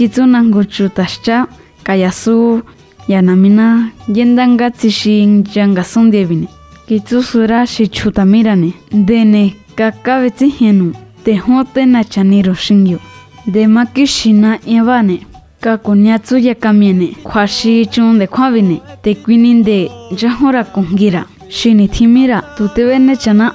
kayasu 1.83 2.65
yanamina 3.09 3.91
yendanga 4.09 4.71
tsishin 4.71 5.45
yangasun 5.55 6.11
devine. 6.11 6.49
Kitsusura 6.89 7.67
shichutamirane 7.67 8.73
dene 8.93 9.55
kakabetsi 9.77 10.49
henu 10.49 10.93
tejote 11.25 11.87
na 11.87 12.05
chaniro 12.05 12.55
shingyo. 12.55 12.99
De 13.47 13.67
makishina 13.67 14.59
yavane. 14.67 15.27
Kakuniatsu 15.61 16.39
yakamiene. 16.39 17.17
Kwashi 17.23 17.87
chun 17.87 18.19
de 18.19 18.27
kwavine. 18.27 18.81
Te 19.03 19.15
quinin 19.15 19.65
de 19.65 19.91
jahora 20.17 20.65
kongira. 20.65 21.27
Shinitimira, 21.49 22.43
tu 22.57 22.69
te 22.69 22.85
vene 22.85 23.17
chana. 23.17 23.55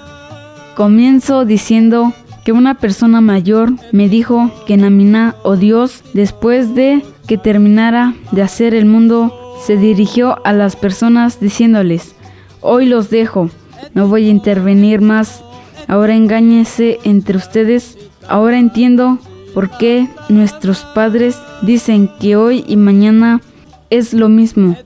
Comienzo 0.76 1.46
diciendo 1.46 2.14
que 2.44 2.52
una 2.52 2.74
persona 2.74 3.22
mayor 3.22 3.74
me 3.92 4.10
dijo 4.10 4.50
que 4.66 4.78
Namina 4.78 5.36
o 5.44 5.56
Dios, 5.56 6.04
después 6.14 6.74
de 6.74 7.04
que 7.28 7.38
terminara 7.38 8.14
de 8.32 8.42
hacer 8.42 8.74
el 8.74 8.86
mundo, 8.86 9.34
se 9.66 9.78
dirigió 9.78 10.38
a 10.46 10.54
las 10.54 10.76
personas 10.76 11.40
diciéndoles, 11.40 12.16
hoy 12.62 12.86
los 12.86 13.10
dejo, 13.10 13.50
no 13.94 14.08
voy 14.08 14.28
a 14.28 14.32
intervenir 14.32 15.02
más 15.02 15.44
Ahora 15.92 16.16
engáñese 16.16 17.00
entre 17.04 17.38
ustedes. 17.38 17.98
Ahora 18.30 18.58
entiendo 18.58 19.20
por 19.54 19.70
qué 19.78 20.08
nuestros 20.30 20.86
padres 20.96 21.38
dicen 21.64 22.10
que 22.20 22.36
hoy 22.38 22.64
y 22.66 22.78
mañana 22.78 23.42
es 23.90 24.14
lo 24.14 24.30
mismo, 24.30 24.78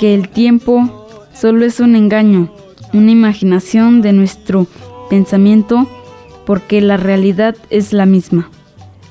que 0.00 0.14
el 0.14 0.28
tiempo 0.28 1.06
solo 1.32 1.64
es 1.64 1.78
un 1.78 1.94
engaño, 1.94 2.52
una 2.92 3.12
imaginación 3.12 4.02
de 4.02 4.12
nuestro 4.12 4.66
pensamiento, 5.08 5.86
porque 6.44 6.80
la 6.80 6.96
realidad 6.96 7.54
es 7.70 7.92
la 7.92 8.04
misma. 8.04 8.50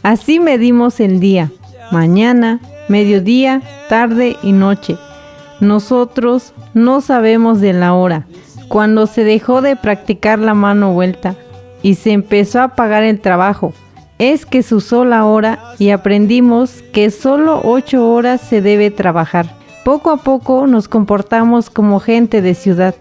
Así 0.04 0.42
medimos 0.42 1.00
el 1.00 1.22
día, 1.22 1.50
mañana, 1.94 2.60
mediodía, 2.90 3.62
tarde 3.88 4.36
y 4.44 4.52
noche. 4.52 4.98
Nosotros 5.60 6.54
no 6.74 7.02
sabemos 7.02 7.60
de 7.62 7.74
la 7.74 7.94
hora 7.94 8.28
cuando 8.68 9.08
se 9.08 9.24
dejó 9.24 9.62
de 9.62 9.76
practicar 9.76 10.40
la 10.40 10.54
mano 10.54 10.94
vuelta 10.94 11.36
y 11.82 11.96
se 11.96 12.12
empezó 12.12 12.62
a 12.62 12.76
pagar 12.76 13.04
el 13.04 13.20
trabajo. 13.20 13.74
Es 14.20 14.46
que 14.46 14.64
se 14.64 14.76
usó 14.76 15.06
la 15.06 15.26
hora 15.26 15.60
y 15.80 15.92
aprendimos 15.92 16.84
que 16.92 17.12
solo 17.12 17.62
ocho 17.64 18.10
horas 18.10 18.42
se 18.42 18.62
debe 18.62 18.92
trabajar. 18.92 19.56
Poco 19.84 20.10
a 20.10 20.18
poco 20.18 20.68
nos 20.68 20.88
comportamos 20.88 21.70
como 21.70 22.00
gente 22.00 22.42
de 22.42 22.56
ciudad. 22.56 22.96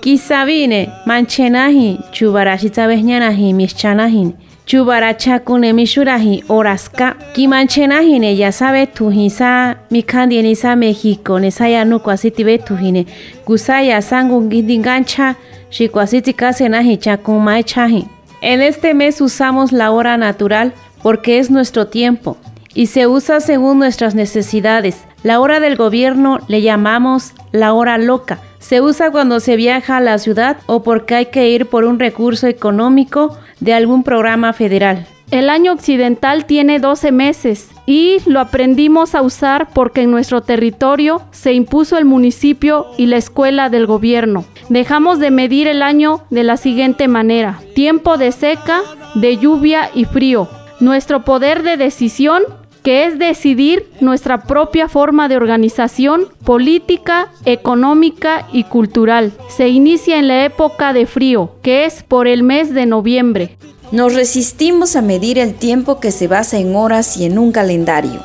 Kisabine, 0.00 0.90
manchenahi, 1.06 2.00
chubarashitabeñanahi, 2.12 3.52
mischanahin, 3.52 4.36
chubarachakune 4.66 5.72
mishurahi, 5.72 6.44
oraska, 6.48 7.16
kimanchenahine, 7.34 8.36
ya 8.36 8.52
sabe 8.52 8.86
tujisa, 8.86 9.76
mikandienisa 9.90 10.76
México, 10.76 11.38
nesaya 11.38 11.84
nukwasitibe 11.84 12.58
tujine, 12.58 13.06
gusaya 13.46 14.02
sangungindingancha, 14.02 15.36
shikwasitikasenahi 15.70 16.96
chakumaechahi. 16.96 18.06
En 18.40 18.60
este 18.60 18.94
mes 18.94 19.20
usamos 19.20 19.72
la 19.72 19.90
hora 19.90 20.16
natural 20.16 20.72
porque 21.02 21.38
es 21.38 21.50
nuestro 21.50 21.86
tiempo 21.86 22.36
y 22.74 22.86
se 22.86 23.06
usa 23.06 23.40
según 23.40 23.78
nuestras 23.78 24.14
necesidades. 24.14 24.96
La 25.22 25.40
hora 25.40 25.60
del 25.60 25.76
gobierno 25.76 26.40
le 26.48 26.62
llamamos 26.62 27.34
la 27.52 27.72
hora 27.72 27.98
loca. 27.98 28.40
Se 28.62 28.80
usa 28.80 29.10
cuando 29.10 29.40
se 29.40 29.56
viaja 29.56 29.96
a 29.96 30.00
la 30.00 30.18
ciudad 30.18 30.58
o 30.66 30.84
porque 30.84 31.16
hay 31.16 31.26
que 31.26 31.50
ir 31.50 31.66
por 31.66 31.84
un 31.84 31.98
recurso 31.98 32.46
económico 32.46 33.36
de 33.58 33.74
algún 33.74 34.04
programa 34.04 34.52
federal. 34.52 35.04
El 35.32 35.50
año 35.50 35.72
occidental 35.72 36.44
tiene 36.46 36.78
12 36.78 37.10
meses 37.10 37.70
y 37.86 38.18
lo 38.24 38.38
aprendimos 38.38 39.16
a 39.16 39.22
usar 39.22 39.68
porque 39.74 40.02
en 40.02 40.12
nuestro 40.12 40.42
territorio 40.42 41.22
se 41.32 41.54
impuso 41.54 41.98
el 41.98 42.04
municipio 42.04 42.86
y 42.98 43.06
la 43.06 43.16
escuela 43.16 43.68
del 43.68 43.86
gobierno. 43.86 44.44
Dejamos 44.68 45.18
de 45.18 45.32
medir 45.32 45.66
el 45.66 45.82
año 45.82 46.22
de 46.30 46.44
la 46.44 46.56
siguiente 46.56 47.08
manera. 47.08 47.60
Tiempo 47.74 48.16
de 48.16 48.30
seca, 48.30 48.82
de 49.16 49.38
lluvia 49.38 49.90
y 49.92 50.04
frío. 50.04 50.48
Nuestro 50.78 51.24
poder 51.24 51.64
de 51.64 51.76
decisión 51.76 52.42
que 52.82 53.06
es 53.06 53.18
decidir 53.18 53.90
nuestra 54.00 54.42
propia 54.42 54.88
forma 54.88 55.28
de 55.28 55.36
organización 55.36 56.26
política, 56.44 57.28
económica 57.44 58.48
y 58.52 58.64
cultural. 58.64 59.32
Se 59.48 59.68
inicia 59.68 60.18
en 60.18 60.28
la 60.28 60.44
época 60.44 60.92
de 60.92 61.06
frío, 61.06 61.52
que 61.62 61.84
es 61.84 62.02
por 62.02 62.26
el 62.26 62.42
mes 62.42 62.74
de 62.74 62.86
noviembre. 62.86 63.56
Nos 63.92 64.14
resistimos 64.14 64.96
a 64.96 65.02
medir 65.02 65.38
el 65.38 65.54
tiempo 65.54 66.00
que 66.00 66.12
se 66.12 66.26
basa 66.26 66.58
en 66.58 66.74
horas 66.74 67.16
y 67.16 67.24
en 67.24 67.38
un 67.38 67.52
calendario. 67.52 68.20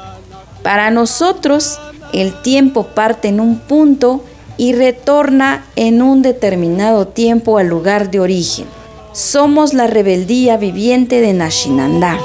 Para 0.64 0.92
nosotros, 0.92 1.80
el 2.14 2.42
tiempo 2.42 2.88
parte 2.88 3.28
en 3.28 3.40
un 3.40 3.60
punto 3.60 4.24
y 4.58 4.74
retorna 4.74 5.66
en 5.76 6.02
un 6.02 6.22
determinado 6.22 7.08
tiempo 7.08 7.58
al 7.58 7.68
lugar 7.68 8.10
de 8.12 8.20
origen. 8.20 8.66
Somos 9.14 9.74
la 9.74 9.88
rebeldía 9.88 10.58
viviente 10.58 11.22
de 11.22 11.34
Nashinandá. 11.34 12.18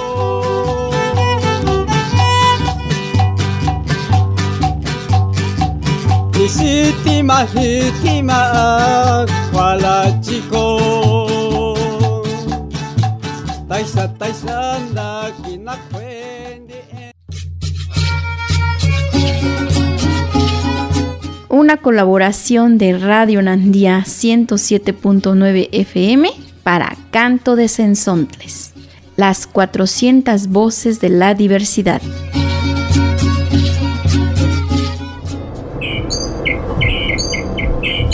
Una 21.49 21.77
colaboración 21.79 22.77
de 22.77 22.99
Radio 22.99 23.41
Nandía 23.41 24.05
107.9 24.05 25.69
FM 25.73 26.31
para 26.63 26.97
Canto 27.11 27.57
de 27.57 27.69
Sensontles, 27.69 28.73
las 29.17 29.47
400 29.47 30.49
voces 30.49 31.01
de 31.01 31.09
la 31.09 31.35
diversidad. 31.35 32.03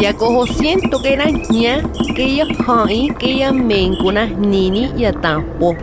Ya 0.00 0.14
cojo 0.14 0.46
siento 0.46 1.02
que 1.02 1.14
era 1.14 1.26
ña, 1.26 1.82
que 2.14 2.36
ya 2.36 2.46
hai, 2.68 3.08
que 3.18 3.38
ya 3.38 3.52
mencuna 3.52 4.26
nini 4.26 4.92
ya 4.96 5.12
tampo. 5.12 5.74